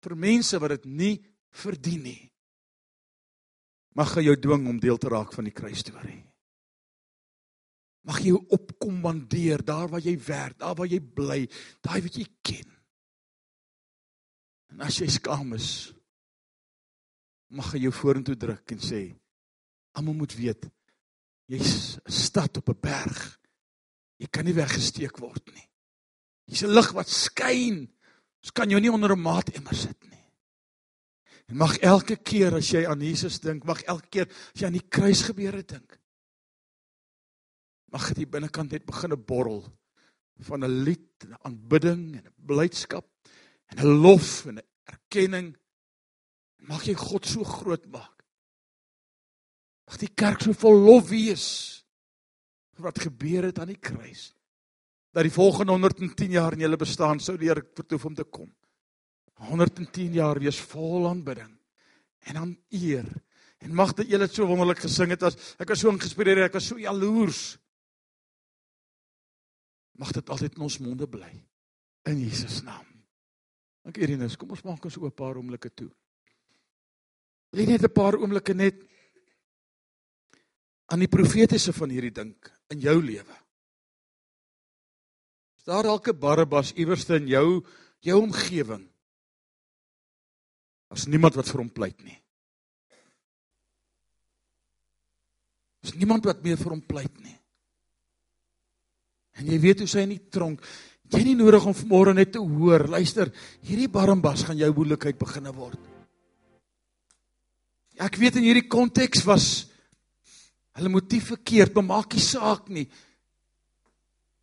vir 0.01 0.16
mense 0.16 0.59
wat 0.59 0.71
dit 0.77 0.87
nie 0.87 1.14
verdien 1.53 2.03
nie. 2.03 2.23
Mag 3.97 4.14
hy 4.16 4.27
jou 4.27 4.37
dwing 4.37 4.66
om 4.69 4.81
deel 4.81 4.97
te 4.97 5.09
raak 5.12 5.33
van 5.33 5.45
die 5.45 5.57
kruisstorie. 5.57 6.25
Mag 8.09 8.21
jy 8.25 8.33
opkommandeer 8.33 9.64
daar 9.64 9.88
waar 9.88 10.05
jy 10.05 10.16
werk, 10.16 10.59
daar 10.59 10.77
waar 10.79 10.88
jy 10.88 11.01
bly, 11.01 11.47
daai 11.83 12.01
wat 12.01 12.16
jy 12.16 12.27
ken. 12.42 12.76
En 14.72 14.83
as 14.87 14.98
jy 15.00 15.09
skaam 15.11 15.55
is, 15.57 15.92
mag 17.55 17.72
jy 17.74 17.87
jou 17.87 17.94
vorentoe 17.94 18.37
druk 18.37 18.72
en 18.74 18.83
sê: 18.83 19.02
"Almal 19.96 20.14
moet 20.14 20.35
weet 20.35 20.66
jy's 21.46 21.98
'n 21.98 22.12
stad 22.12 22.57
op 22.57 22.68
'n 22.70 22.81
berg. 22.81 23.38
Jy 24.18 24.26
kan 24.26 24.44
nie 24.44 24.55
weggesteek 24.55 25.18
word 25.18 25.46
nie. 25.55 25.68
Jy's 26.46 26.64
'n 26.64 26.74
lig 26.74 26.92
wat 26.92 27.09
skyn. 27.09 27.87
Ons 28.42 28.52
kan 28.52 28.70
jou 28.70 28.81
nie 28.81 28.92
onder 28.92 29.12
'n 29.12 29.22
maat 29.22 29.48
emmer 29.55 29.74
sit 29.74 30.02
nie." 30.05 30.24
En 31.48 31.57
mag 31.57 31.79
elke 31.79 32.16
keer 32.16 32.55
as 32.55 32.70
jy 32.70 32.87
aan 32.87 33.00
Jesus 33.00 33.38
dink, 33.40 33.64
mag 33.64 33.83
elke 33.83 34.09
keer 34.09 34.29
as 34.29 34.61
jy 34.61 34.66
aan 34.66 34.81
die 34.81 34.88
kruis 34.88 35.22
gebeure 35.22 35.62
dink, 35.62 36.00
mag 37.94 38.12
dit 38.14 38.31
binnekant 38.31 38.72
net 38.72 38.87
begin 38.87 39.14
borrel 39.24 39.62
van 40.48 40.64
'n 40.64 40.83
lied, 40.85 41.24
'n 41.24 41.37
aanbidding 41.46 42.16
en 42.16 42.26
'n 42.26 42.35
blydskap 42.46 43.07
en 43.66 43.79
'n 43.79 44.00
lof 44.02 44.46
en 44.46 44.59
'n 44.59 44.66
erkenning. 44.85 45.57
Mag 46.57 46.85
jy 46.85 46.94
God 46.94 47.26
so 47.26 47.44
groot 47.44 47.87
maak. 47.87 48.24
Mag 49.87 49.98
die 49.98 50.14
kerk 50.14 50.42
so 50.42 50.52
vol 50.52 50.74
lof 50.74 51.09
wees 51.09 51.46
vir 52.74 52.88
wat 52.88 52.98
gebeur 52.98 53.44
het 53.48 53.59
aan 53.59 53.72
die 53.72 53.81
kruis. 53.81 54.35
Dat 55.14 55.24
die 55.24 55.33
volgende 55.33 55.72
110 55.72 56.31
jaar 56.31 56.52
in 56.52 56.61
julle 56.61 56.76
bestaan 56.76 57.20
sou 57.20 57.37
deur 57.37 57.62
vertoef 57.74 58.05
om 58.05 58.14
te 58.14 58.24
kom. 58.24 58.50
110 59.35 60.12
jaar 60.12 60.40
wees 60.40 60.59
vol 60.61 61.09
aanbidding 61.09 61.52
en 62.26 62.35
dan 62.35 62.57
eer. 62.70 63.07
En 63.59 63.74
mag 63.74 63.94
dit 63.94 64.11
julle 64.12 64.29
so 64.29 64.46
wonderlik 64.48 64.83
gesing 64.85 65.14
het 65.14 65.22
as 65.22 65.38
ek 65.61 65.70
was 65.72 65.81
so 65.81 65.92
ingespireer, 65.92 66.44
ek 66.46 66.59
was 66.59 66.66
so 66.66 66.81
jaloers. 66.81 67.57
Mag 69.96 70.12
dit 70.12 70.29
altyd 70.29 70.59
in 70.59 70.66
ons 70.66 70.79
monde 70.85 71.09
bly 71.09 71.33
in 72.07 72.20
Jesus 72.20 72.61
naam. 72.66 72.95
Dankie 73.87 74.03
Irinus. 74.03 74.35
Kom 74.35 74.51
ons 74.51 74.64
maak 74.66 74.83
ons 74.83 74.96
oop 74.99 75.12
'n 75.12 75.14
paar 75.14 75.37
oomblikke 75.38 75.70
toe. 75.70 75.90
Lê 77.55 77.66
net 77.66 77.85
'n 77.87 77.94
paar 77.94 78.18
oomblikke 78.18 78.55
net 78.55 78.83
aan 80.90 80.99
die 80.99 81.09
profetiese 81.09 81.72
van 81.72 81.90
hierdie 81.90 82.11
dink 82.11 82.51
in 82.70 82.81
jou 82.81 82.99
lewe. 83.01 83.37
Is 85.57 85.64
daar 85.64 85.85
dalk 85.85 86.09
'n 86.09 86.18
Barabbas 86.18 86.72
iewerste 86.75 87.14
in 87.14 87.29
jou 87.29 87.64
jou 88.01 88.22
omgewing? 88.22 88.90
As 90.90 91.07
niemand 91.07 91.35
wat 91.35 91.46
vir 91.46 91.59
hom 91.59 91.70
pleit 91.70 92.03
nie. 92.03 92.22
Is 95.83 95.94
niemand 95.94 96.25
wat 96.25 96.42
meer 96.42 96.57
vir 96.57 96.70
hom 96.70 96.83
pleit 96.83 97.20
nie. 97.20 97.38
En 99.37 99.46
jy 99.46 99.61
weet 99.61 99.79
hoe 99.79 99.88
sy 99.88 100.01
in 100.01 100.14
die 100.16 100.29
tronk 100.29 100.61
Jy 101.14 101.23
nie 101.23 101.37
nodig 101.38 101.66
om 101.66 101.77
môre 101.87 102.14
net 102.14 102.33
te 102.35 102.42
hoor, 102.42 102.88
luister, 102.90 103.31
hierdie 103.62 103.90
Barnabas 103.92 104.42
gaan 104.47 104.59
jou 104.59 104.73
moeilikheid 104.75 105.19
beginne 105.19 105.53
word. 105.55 105.79
Ek 108.03 108.19
weet 108.21 108.40
in 108.40 108.49
hierdie 108.49 108.66
konteks 108.69 109.23
was 109.25 109.47
Hulle 110.77 110.92
motief 110.92 111.31
verkeerd, 111.33 111.73
maar 111.77 111.88
maak 111.88 112.12
nie 112.12 112.23
saak 112.23 112.69
nie. 112.69 112.85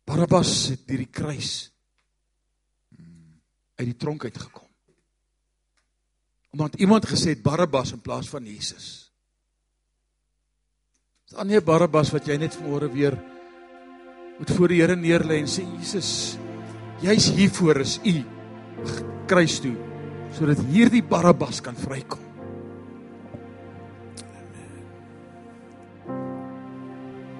Barabbas 0.04 0.50
het 0.72 0.82
deur 0.88 1.04
die 1.04 1.12
kruis 1.12 1.52
uit 3.78 3.86
die 3.88 3.98
tronk 3.98 4.26
uitgekom. 4.26 4.66
Omdat 6.54 6.76
iemand 6.82 7.06
gesê 7.10 7.34
het 7.34 7.42
Barabbas 7.42 7.94
in 7.94 8.02
plaas 8.02 8.28
van 8.30 8.46
Jesus. 8.46 8.88
Dis 11.24 11.38
dan 11.38 11.48
nie 11.50 11.62
Barabbas 11.64 12.12
wat 12.14 12.28
jy 12.28 12.36
net 12.38 12.58
vanmôre 12.58 12.90
weer 12.92 13.16
moet 14.38 14.50
voor 14.50 14.70
die 14.70 14.80
Here 14.82 14.98
neerlê 14.98 15.40
en 15.42 15.50
sê 15.50 15.62
Jesus, 15.78 16.34
jy's 17.04 17.28
hier 17.36 17.50
voor 17.52 17.82
is 17.84 17.98
u 18.04 18.22
kruis 19.28 19.58
toe 19.60 19.74
sodat 20.34 20.58
hierdie 20.66 21.02
Barabbas 21.06 21.60
kan 21.62 21.76
vrykom. 21.78 22.22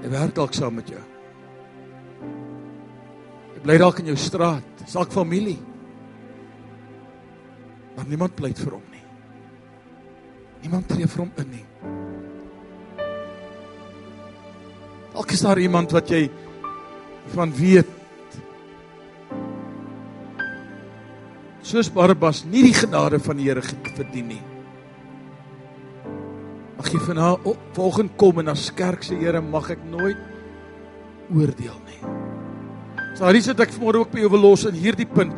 Hy 0.04 0.10
werk 0.12 0.36
dalk 0.36 0.54
saam 0.54 0.76
met 0.78 0.92
jou. 0.92 1.00
Hy 3.56 3.62
bly 3.64 3.76
dalk 3.82 3.98
in 4.04 4.12
jou 4.12 4.16
straat, 4.20 4.84
dalk 4.92 5.10
familie. 5.10 5.58
Maar 7.96 8.06
niemand 8.12 8.36
pleit 8.38 8.62
vir 8.62 8.76
hom 8.76 8.86
nie. 8.92 9.02
Niemand 10.62 10.86
tree 10.92 11.10
vir 11.10 11.24
hom 11.24 11.34
in 11.42 11.50
nie. 11.56 11.66
Dalk 15.16 15.34
is 15.34 15.42
daar 15.42 15.58
iemand 15.66 15.98
wat 15.98 16.14
jy 16.14 16.28
van 17.34 17.50
weet 17.58 18.03
soos 21.64 21.88
Barabbas 21.92 22.42
nie 22.44 22.62
die 22.66 22.76
genade 22.76 23.18
van 23.24 23.38
die 23.40 23.48
Here 23.48 23.62
verdien 23.64 24.28
nie. 24.34 24.42
Mag 26.76 26.90
jy 26.92 27.00
van 27.06 27.20
haar 27.22 27.50
volgende 27.76 28.12
kom 28.20 28.42
en 28.42 28.52
as 28.52 28.68
kerk 28.76 29.06
se 29.06 29.16
Here 29.16 29.40
mag 29.40 29.70
ek 29.72 29.84
nooit 29.88 30.20
oordeel 31.32 31.78
nie. 31.88 32.00
So 33.14 33.30
hier 33.30 33.44
sit 33.46 33.60
ek 33.62 33.72
vanmôre 33.72 34.02
ook 34.02 34.12
by 34.12 34.24
jou 34.24 34.32
verlos 34.34 34.66
in 34.68 34.76
hierdie 34.76 35.08
punt. 35.08 35.32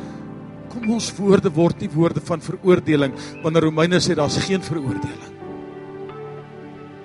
Kom 0.73 0.91
ons 0.97 1.13
woorde 1.19 1.53
word 1.55 1.85
nie 1.85 1.93
woorde 1.93 2.23
van 2.25 2.43
veroordeling 2.43 3.15
wanneer 3.45 3.69
Romeine 3.69 4.01
sê 4.03 4.17
daar's 4.19 4.41
geen 4.43 4.65
veroordeling. 4.65 5.35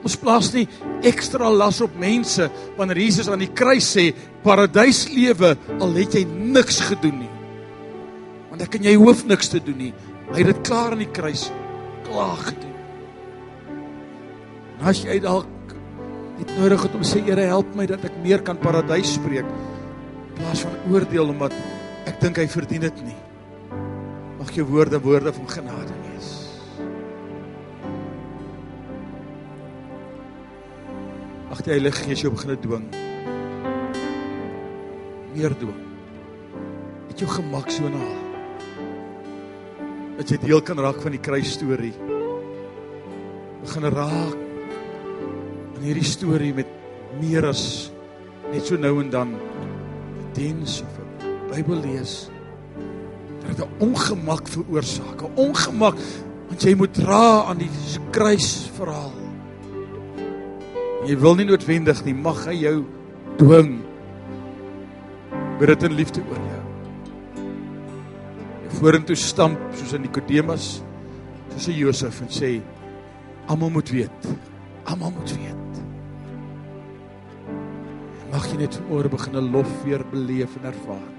Ons 0.02 0.16
plaas 0.18 0.50
nie 0.56 0.66
ekstra 1.06 1.52
las 1.54 1.78
op 1.86 1.94
mense 2.02 2.48
wanneer 2.80 3.04
Jesus 3.04 3.30
aan 3.30 3.44
die 3.44 3.52
kruis 3.54 3.92
sê 3.94 4.08
paradys 4.42 5.06
lewe 5.14 5.54
al 5.78 5.94
het 6.00 6.18
jy 6.18 6.26
niks 6.26 6.82
gedoen 6.88 7.22
nie. 7.22 7.41
Want 8.62 8.76
ek 8.76 8.76
en 8.78 8.84
jy 8.86 8.92
hoef 9.02 9.24
niks 9.26 9.48
te 9.50 9.58
doen 9.58 9.80
nie. 9.82 9.94
Hy 10.28 10.44
het 10.44 10.52
dit 10.52 10.60
klaar 10.68 10.94
aan 10.94 11.00
die 11.02 11.10
kruis 11.10 11.48
klaar 12.06 12.44
gedoen. 12.46 12.76
As 14.86 15.02
jy 15.02 15.16
dalk 15.24 15.74
net 16.38 16.54
nodig 16.60 16.86
het 16.86 17.00
om 17.00 17.02
sê 17.02 17.24
Here 17.26 17.48
help 17.50 17.74
my 17.74 17.88
dat 17.90 18.06
ek 18.06 18.22
meer 18.22 18.46
kan 18.46 18.62
paradys 18.62 19.16
spreek 19.18 19.50
in 19.50 20.38
plaas 20.38 20.62
van 20.62 20.78
oordeel 20.94 21.34
omdat 21.34 21.58
ek 22.06 22.22
dink 22.22 22.38
hy 22.38 22.48
verdien 22.54 22.86
dit 22.86 23.04
nie. 23.10 23.18
Mag 24.38 24.54
jou 24.54 24.70
woorde 24.70 25.02
woorde 25.02 25.34
van 25.42 25.54
genade 25.58 25.98
wees. 26.06 26.32
Ag 31.50 31.66
die 31.66 31.80
Heilige 31.80 32.06
Gees 32.06 32.28
jou 32.30 32.38
begin 32.38 32.60
dwing. 32.62 32.92
Meer 35.34 35.58
dwing. 35.58 35.88
Het 37.10 37.26
jou 37.26 37.40
gemak 37.42 37.74
so 37.74 37.90
na. 37.90 38.30
Dat 40.22 40.30
jy 40.30 40.38
deel 40.44 40.60
kan 40.62 40.78
raak 40.78 41.00
van 41.02 41.16
die 41.16 41.20
kruis 41.24 41.56
storie. 41.56 41.96
Begin 43.64 43.88
raak 43.90 44.36
in 45.80 45.88
hierdie 45.88 46.06
storie 46.06 46.52
met 46.54 46.70
meer 47.18 47.48
as 47.50 47.64
net 48.52 48.70
so 48.70 48.78
nou 48.78 49.00
en 49.02 49.10
dan 49.10 49.32
diens 50.38 50.84
of 50.86 51.00
'n 51.02 51.32
Bybel 51.50 51.82
lees. 51.82 52.30
Dit 53.48 53.66
'n 53.66 53.70
ongemak 53.82 54.46
veroorsaak, 54.46 55.26
'n 55.26 55.34
ongemak 55.36 55.98
want 56.48 56.62
jy 56.62 56.76
moet 56.76 56.94
dra 56.94 57.50
aan 57.50 57.58
die 57.58 57.72
kruisverhaal. 58.12 59.14
Jy 61.08 61.18
wil 61.18 61.36
nie 61.36 61.46
noodwendig 61.46 62.06
nie, 62.06 62.14
mag 62.14 62.46
hy 62.46 62.62
jou 62.62 62.86
dwing. 63.38 63.82
Met 65.60 65.68
dit 65.68 65.84
in 65.84 65.94
liefde 65.94 66.22
oor 66.30 66.38
jou. 66.38 66.61
Vorentoe 68.80 69.16
stamp 69.16 69.60
soos 69.76 69.94
'n 69.94 70.02
Nikodemus, 70.02 70.82
soos 71.52 71.68
'n 71.68 71.78
Josef 71.78 72.22
en 72.22 72.30
sê 72.30 72.62
almal 73.48 73.70
moet 73.70 73.90
weet. 73.90 74.22
Almal 74.86 75.12
moet 75.12 75.32
weet. 75.38 75.74
Mag 78.32 78.48
jy 78.48 78.58
net 78.58 78.80
vanmôre 78.80 79.10
begin 79.10 79.36
'n 79.36 79.52
lof 79.52 79.84
weer 79.84 80.04
beleef 80.12 80.56
en 80.58 80.66
ervaar 80.66 81.10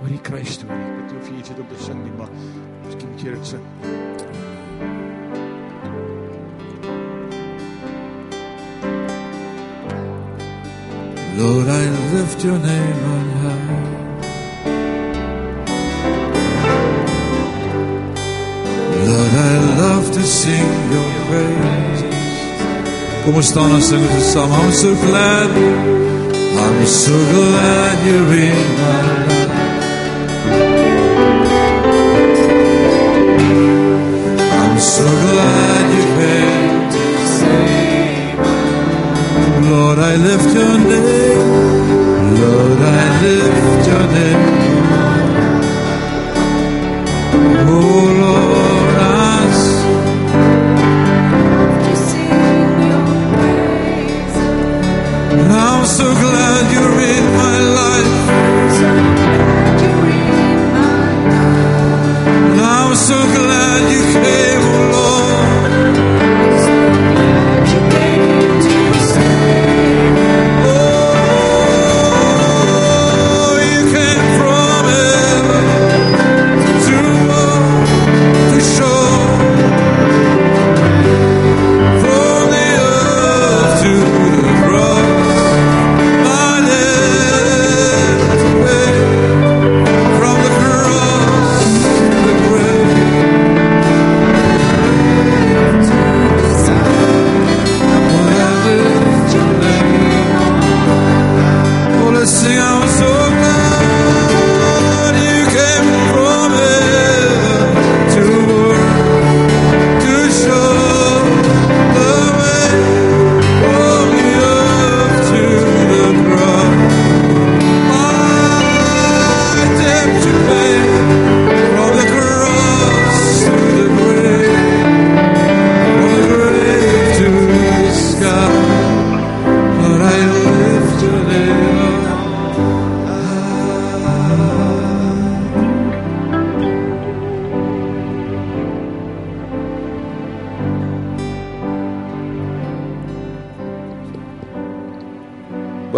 oor 0.00 0.08
die 0.08 0.22
kruis 0.22 0.52
storie. 0.52 0.76
Ek 0.76 1.10
weet 1.10 1.20
of 1.20 1.28
jy 1.28 1.38
iets 1.38 1.48
het 1.48 1.58
om 1.58 1.68
te 1.68 1.82
sing 1.84 2.02
nie, 2.04 2.12
maar 2.18 2.30
miskien 2.86 3.10
moet 3.10 3.22
jy 3.22 3.30
dit 3.30 3.46
sing. 3.46 3.64
Lord, 11.40 11.68
I 11.68 12.14
lift 12.14 12.44
your 12.44 12.58
name 12.58 13.04
on 13.14 13.28
high. 13.42 13.89
Lord, 19.10 19.34
I 19.34 19.54
love 19.82 20.12
to 20.12 20.22
sing 20.22 20.70
your 20.94 21.10
praise. 21.26 22.02
Ons 23.26 23.46
staan 23.50 23.72
en 23.74 23.82
sing 23.82 24.04
dit 24.06 24.22
saam. 24.22 24.52
I'm 24.54 24.70
so 24.70 24.94
glad 25.02 25.50
I'm 26.66 26.86
so 26.86 27.16
glad 27.32 27.96
you're 28.06 28.34
in 28.38 28.68
my 28.78 29.00
life. 29.26 29.50
I'm 34.60 34.78
so 34.78 35.08
glad 35.26 35.84
you 35.96 36.06
came 36.18 36.80
to 36.94 37.02
save 37.36 38.38
my 38.38 39.70
Lord, 39.70 39.98
I 39.98 40.14
lift 40.28 40.50
your 40.54 40.76
name. 40.92 41.50
Lord, 42.40 42.80
I 42.94 43.06
lift 43.26 43.86
your 43.90 44.06
name. 44.18 44.69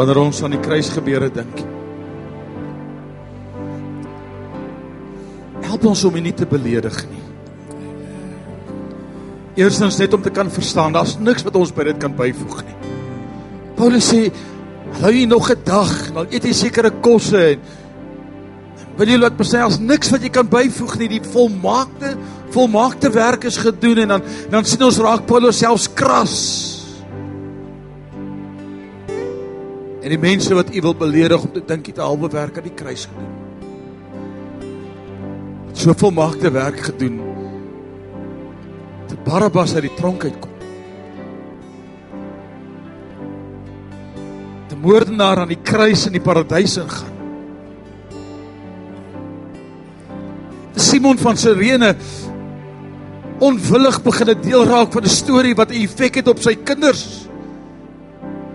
Wanneer 0.02 0.18
ons 0.18 0.40
aan 0.42 0.56
die 0.56 0.62
kruis 0.62 0.88
gebeure 0.90 1.28
dink. 1.30 1.60
Help 5.62 5.84
ons 5.92 6.02
om 6.08 6.16
nie 6.18 6.34
te 6.34 6.48
beledig 6.48 6.96
nie. 7.06 7.20
Eerstens 9.62 10.00
net 10.00 10.14
om 10.16 10.22
te 10.24 10.32
kan 10.34 10.50
verstaan, 10.50 10.96
daar's 10.96 11.14
niks 11.20 11.44
wat 11.46 11.58
ons 11.60 11.70
by 11.76 11.86
dit 11.92 12.00
kan 12.02 12.16
byvoeg 12.18 12.64
nie. 12.66 12.76
Paulus 13.78 14.10
sê, 14.10 14.32
"Hou 15.00 15.12
jy 15.12 15.26
nog 15.26 15.50
'n 15.50 15.62
dag, 15.64 16.12
dan 16.14 16.26
eet 16.30 16.44
jy 16.44 16.52
sekere 16.52 16.90
kosse 16.90 17.52
en 17.52 17.60
wil 18.96 19.08
jy 19.08 19.18
laat 19.18 19.38
sê 19.38 19.64
as 19.64 19.78
niks 19.78 20.10
wat 20.10 20.22
jy 20.22 20.30
kan 20.30 20.48
byvoeg 20.48 20.98
nie, 20.98 21.08
die 21.08 21.20
volmaakte 21.20 22.16
volmaakte 22.50 23.10
werk 23.10 23.44
is 23.44 23.56
gedoen 23.56 23.98
en 23.98 24.08
dan 24.08 24.22
dan 24.50 24.64
sien 24.64 24.82
ons 24.82 24.98
raak 24.98 25.26
Paulus 25.26 25.58
selfs 25.58 25.88
kras. 25.94 26.71
En 30.02 30.08
die 30.08 30.18
mense 30.18 30.54
wat 30.54 30.74
u 30.74 30.80
wil 30.80 30.94
beledig 30.94 31.42
om 31.42 31.52
te 31.52 31.62
dink 31.66 31.86
jy 31.86 31.92
het 31.92 31.98
'n 31.98 32.08
halwe 32.08 32.28
werk 32.28 32.56
aan 32.56 32.68
die 32.68 32.74
kruis 32.74 33.06
gedoen. 33.06 33.30
So 35.72 35.92
volmaakte 35.94 36.50
werk 36.50 36.80
gedoen 36.80 37.32
Barabbas 39.24 39.74
uit 39.76 39.86
die 39.86 39.94
tronk 39.96 40.24
uitkom. 40.26 40.50
Die 44.72 44.78
moordenaar 44.82 45.44
aan 45.44 45.52
die 45.52 45.60
kruis 45.62 46.06
in 46.08 46.16
die 46.16 46.22
paradys 46.22 46.76
ingaan. 46.82 47.10
Simon 50.82 51.20
van 51.20 51.38
Sirene 51.38 51.94
onwillig 53.42 54.02
begin 54.02 54.30
'n 54.30 54.42
deel 54.42 54.64
raak 54.64 54.92
van 54.92 55.04
'n 55.04 55.08
storie 55.08 55.54
wat 55.54 55.70
'n 55.70 55.82
effek 55.82 56.14
het 56.14 56.28
op 56.28 56.38
sy 56.38 56.54
kinders. 56.54 57.28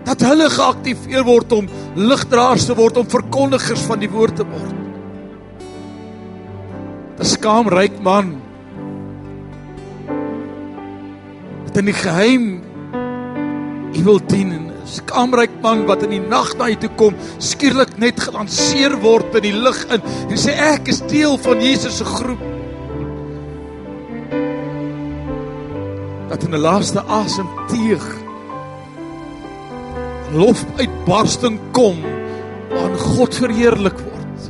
Dat 0.08 0.24
hulle 0.24 0.48
geaktiveer 0.48 1.24
word 1.28 1.52
om 1.52 1.68
ligdraers 1.94 2.64
te 2.64 2.74
word, 2.74 2.96
om 2.96 3.08
verkondigers 3.08 3.84
van 3.84 4.00
die 4.00 4.10
woord 4.10 4.40
te 4.40 4.46
word. 4.48 4.76
'n 7.18 7.24
Skaamryk 7.24 8.00
man. 8.00 8.36
In 11.78 11.86
die 11.86 11.94
geheim 11.94 12.46
u 13.94 14.02
wil 14.02 14.18
dien 14.26 14.50
en 14.52 14.66
'n 14.66 14.86
skamryk 14.86 15.50
man 15.62 15.86
wat 15.86 16.02
in 16.02 16.10
die 16.10 16.28
nag 16.28 16.56
na 16.56 16.68
u 16.68 16.74
toe 16.74 16.90
kom 16.96 17.14
skielik 17.38 17.98
net 17.98 18.20
gelanseer 18.20 18.96
word 18.98 19.34
in 19.34 19.42
die 19.42 19.54
lig 19.54 19.84
in 19.94 20.02
en 20.30 20.36
sê 20.36 20.52
ek 20.74 20.88
is 20.88 21.00
deel 21.06 21.38
van 21.38 21.60
Jesus 21.60 21.96
se 21.96 22.04
groep. 22.04 22.42
Dat 26.28 26.42
in 26.42 26.54
'n 26.54 26.60
laaste 26.60 27.02
asem 27.06 27.46
teeg 27.68 28.17
lof 30.34 30.64
uitbarsting 30.78 31.58
kom 31.72 32.00
aan 32.78 32.96
God 33.00 33.34
verheerlik 33.34 34.00
word 34.04 34.48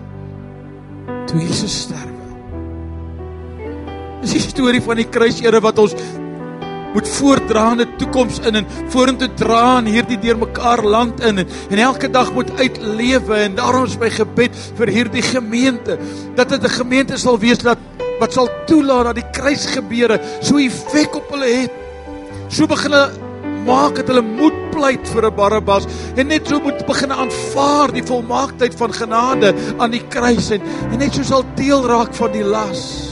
toe 1.31 1.43
Jesus 1.43 1.83
sterwe 1.85 2.17
Dis 4.23 4.35
die 4.35 4.43
storie 4.43 4.83
van 4.83 4.99
die 4.99 5.07
kruis 5.07 5.39
Here 5.41 5.61
wat 5.63 5.79
ons 5.79 5.95
moet 6.89 7.09
voortdraande 7.09 7.85
toekoms 8.01 8.41
in 8.49 8.63
en 8.63 8.67
vorentoe 8.91 9.29
dra 9.39 9.77
in 9.79 9.91
hierdie 9.93 10.19
deurmekaar 10.23 10.83
land 10.83 11.21
in 11.21 11.45
en, 11.45 11.53
en 11.69 11.83
elke 11.85 12.09
dag 12.11 12.33
moet 12.35 12.51
uitlewe 12.59 13.37
en 13.45 13.55
daarom 13.59 13.85
is 13.87 13.99
my 14.01 14.09
gebed 14.11 14.57
vir 14.81 14.93
hierdie 14.97 15.23
gemeente 15.23 15.99
dat 16.35 16.49
dit 16.49 16.65
'n 16.65 16.77
gemeente 16.81 17.21
sal 17.21 17.39
wees 17.39 17.61
dat 17.63 17.79
wat 18.19 18.33
sal 18.33 18.49
toelaat 18.67 19.13
dat 19.13 19.21
die 19.21 19.31
kruisgebeure 19.31 20.19
so 20.41 20.59
effek 20.59 21.15
op 21.15 21.31
hulle 21.31 21.47
het. 21.47 21.73
So 22.49 22.67
begin 22.67 22.93
hulle 22.93 23.28
maak 23.69 24.01
dat 24.01 24.09
hulle 24.13 24.25
moed 24.25 24.57
pleit 24.73 25.09
vir 25.13 25.29
'n 25.29 25.37
Barabbas 25.37 25.87
en 26.17 26.29
net 26.29 26.49
so 26.49 26.61
moet 26.61 26.87
begin 26.87 27.13
aanvaar 27.13 27.93
die 27.93 28.07
volmaaktheid 28.13 28.75
van 28.75 28.93
genade 28.93 29.55
aan 29.79 29.93
die 29.93 30.07
kruis 30.09 30.51
en, 30.57 30.65
en 30.93 30.99
net 30.99 31.15
so 31.15 31.23
sal 31.23 31.45
deel 31.55 31.87
raak 31.87 32.15
van 32.15 32.33
die 32.33 32.45
las 32.45 33.09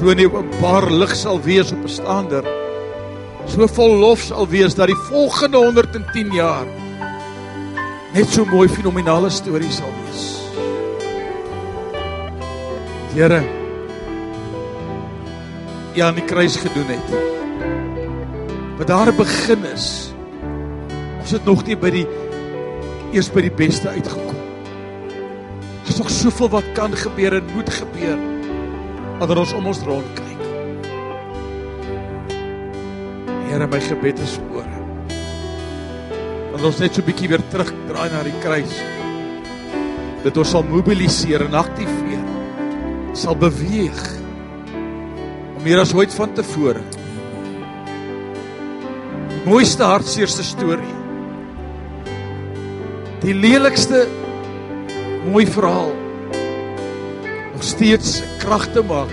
so 0.00 0.10
'n 0.10 0.24
openbaar 0.24 0.90
lig 0.90 1.14
sal 1.14 1.38
wees 1.42 1.72
op 1.72 1.84
'n 1.84 1.88
staander. 1.88 2.44
So 3.46 3.66
vol 3.66 3.96
lof 3.98 4.20
sal 4.20 4.46
wees 4.48 4.74
dat 4.74 4.86
die 4.86 5.00
volgende 5.08 5.58
110 5.58 6.32
jaar 6.32 6.66
net 8.14 8.28
so 8.28 8.44
mooi 8.44 8.68
fenominale 8.68 9.30
stories 9.30 9.76
sal 9.76 9.92
wees. 10.04 10.40
Here 13.14 13.42
Ja, 15.94 16.06
aan 16.06 16.14
die 16.14 16.24
kruis 16.24 16.56
gedoen 16.56 16.86
het. 16.86 17.39
Wat 18.80 18.88
daar 18.88 19.10
begin 19.12 19.64
is. 19.74 20.12
Ons 21.20 21.34
het 21.36 21.44
nog 21.44 21.60
nie 21.66 21.76
by 21.76 21.90
die 21.92 22.06
eers 23.12 23.28
by 23.28 23.42
die 23.44 23.52
beste 23.52 23.90
uitgekom. 23.92 24.38
Daar's 25.84 25.98
nog 25.98 26.08
soveel 26.14 26.48
wat 26.54 26.70
kan 26.72 26.94
gebeur 26.96 27.36
en 27.36 27.50
moet 27.52 27.68
gebeur 27.76 28.22
wanneer 29.18 29.40
ons 29.42 29.52
om 29.52 29.66
ons 29.68 29.82
rond 29.84 30.14
kyk. 30.16 30.44
Here, 33.50 33.66
my 33.68 33.80
gebed 33.84 34.22
is 34.24 34.38
oor. 34.48 34.70
Wanneer 36.54 36.68
ons 36.70 36.80
net 36.80 36.96
so 36.96 37.02
'n 37.02 37.08
bietjie 37.10 37.28
weer 37.28 37.44
terugdraai 37.52 38.08
na 38.14 38.22
die 38.24 38.38
kruis, 38.40 38.80
dat 40.24 40.36
ons 40.36 40.50
sal 40.50 40.64
mobiliseer 40.64 41.44
en 41.44 41.54
aktiveer, 41.54 42.24
sal 43.12 43.36
beweeg 43.36 44.00
om 45.56 45.62
meer 45.62 45.80
as 45.84 45.92
ooit 45.92 46.14
van 46.14 46.32
tevore. 46.32 46.80
Mooiste 49.40 49.86
hartseerste 49.88 50.44
storie. 50.44 50.96
Die 53.22 53.32
lelikste 53.32 54.02
mooi 55.30 55.46
verhaal 55.48 55.94
nog 57.54 57.64
steeds 57.64 58.18
krag 58.40 58.66
te 58.74 58.84
maak 58.84 59.12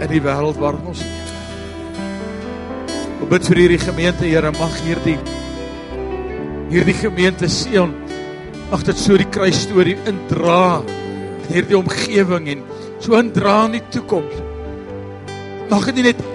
in 0.00 0.08
die 0.10 0.22
wêreld 0.24 0.56
waarin 0.60 0.88
ons 0.88 1.04
leef. 1.04 1.34
Ek 3.20 3.28
bid 3.30 3.48
vir 3.50 3.62
hierdie 3.62 3.80
gemeente, 3.84 4.24
Here, 4.28 4.52
mag 4.56 4.80
hierdie 4.84 5.18
hierdie 6.72 6.96
gemeente 6.96 7.48
seën. 7.48 7.92
Mag 8.72 8.84
dit 8.88 9.00
so 9.00 9.16
die 9.20 9.28
kruis 9.28 9.60
storie 9.68 9.98
indra 10.08 10.80
in 10.84 11.50
hierdie 11.52 11.78
omgewing 11.78 12.48
en 12.56 12.64
so 12.96 13.16
indra 13.20 13.66
in 13.68 13.76
die 13.76 13.84
toekoms. 13.92 14.40
Mag 15.68 15.92
dit 15.92 16.00
nie 16.00 16.08
net 16.14 16.30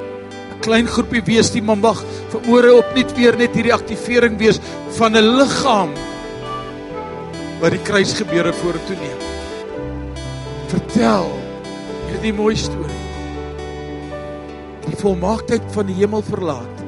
klein 0.60 0.88
groepie 0.88 1.24
wees 1.26 1.54
nie, 1.54 1.64
maar 1.64 1.78
mag 1.78 2.04
vermoere 2.30 2.76
opnuut 2.82 3.16
weer 3.18 3.38
net 3.38 3.56
hierdie 3.56 3.74
aktivering 3.74 4.38
wees 4.38 4.60
van 5.00 5.16
'n 5.16 5.36
liggaam 5.40 5.92
wat 7.60 7.72
die 7.72 7.84
kruis 7.84 8.14
gebeure 8.14 8.54
vorentoe 8.54 8.96
neem 8.96 9.30
vertel 10.70 11.30
hierdie 12.10 12.34
mooi 12.36 12.56
storie. 12.58 13.06
Die 14.86 14.98
volmaaktheid 15.00 15.66
van 15.74 15.90
die 15.90 15.98
hemel 16.00 16.24
verlaat. 16.26 16.84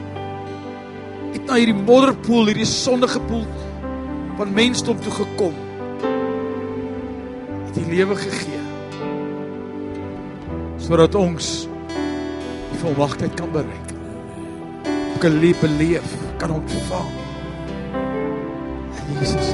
Het 1.32 1.44
na 1.48 1.58
hierdie 1.60 1.78
modderpoel, 1.78 2.52
hierdie 2.52 2.68
sondige 2.68 3.22
poel 3.30 3.46
van 4.38 4.54
mensdom 4.58 5.00
toe 5.02 5.14
gekom. 5.16 5.58
Het 7.68 7.78
die 7.78 7.88
lewe 7.94 8.18
gegee. 8.20 8.62
Sodat 10.82 11.16
ons 11.16 11.52
die 12.82 12.90
volmaaktheid 12.90 13.34
kan 13.38 13.52
bereik. 13.54 13.90
Kan 15.22 15.38
leef, 15.40 15.60
beleef, 15.62 16.16
kan 16.42 16.52
ontvang. 16.52 17.10
Jesus. 19.22 19.54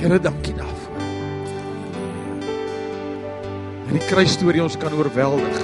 Here, 0.00 0.20
dankie 0.20 0.54
daarvoor. 0.56 0.86
in 3.86 4.00
die 4.00 4.06
kruisstorie 4.10 4.62
ons 4.62 4.74
kan 4.80 4.94
oorweldig. 4.98 5.60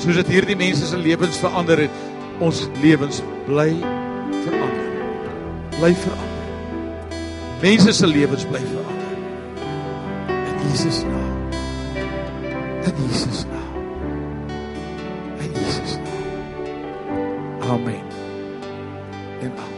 Soos 0.00 0.16
dit 0.22 0.30
hierdie 0.32 0.56
mense 0.56 0.88
se 0.88 0.96
lewens 0.96 1.36
verander 1.42 1.84
het, 1.84 2.00
ons 2.40 2.62
lewens 2.80 3.20
bly 3.44 3.74
verander. 4.46 4.88
Bly 5.76 5.92
verander. 6.06 7.20
Mense 7.60 7.92
se 7.92 8.08
lewens 8.08 8.48
bly 8.48 8.64
verander. 8.64 9.14
In 10.32 10.66
Jesus 10.70 11.04
naam. 11.04 11.54
In 12.88 13.04
Jesus 13.04 13.44
naam. 13.44 13.49
Amen. 17.70 18.09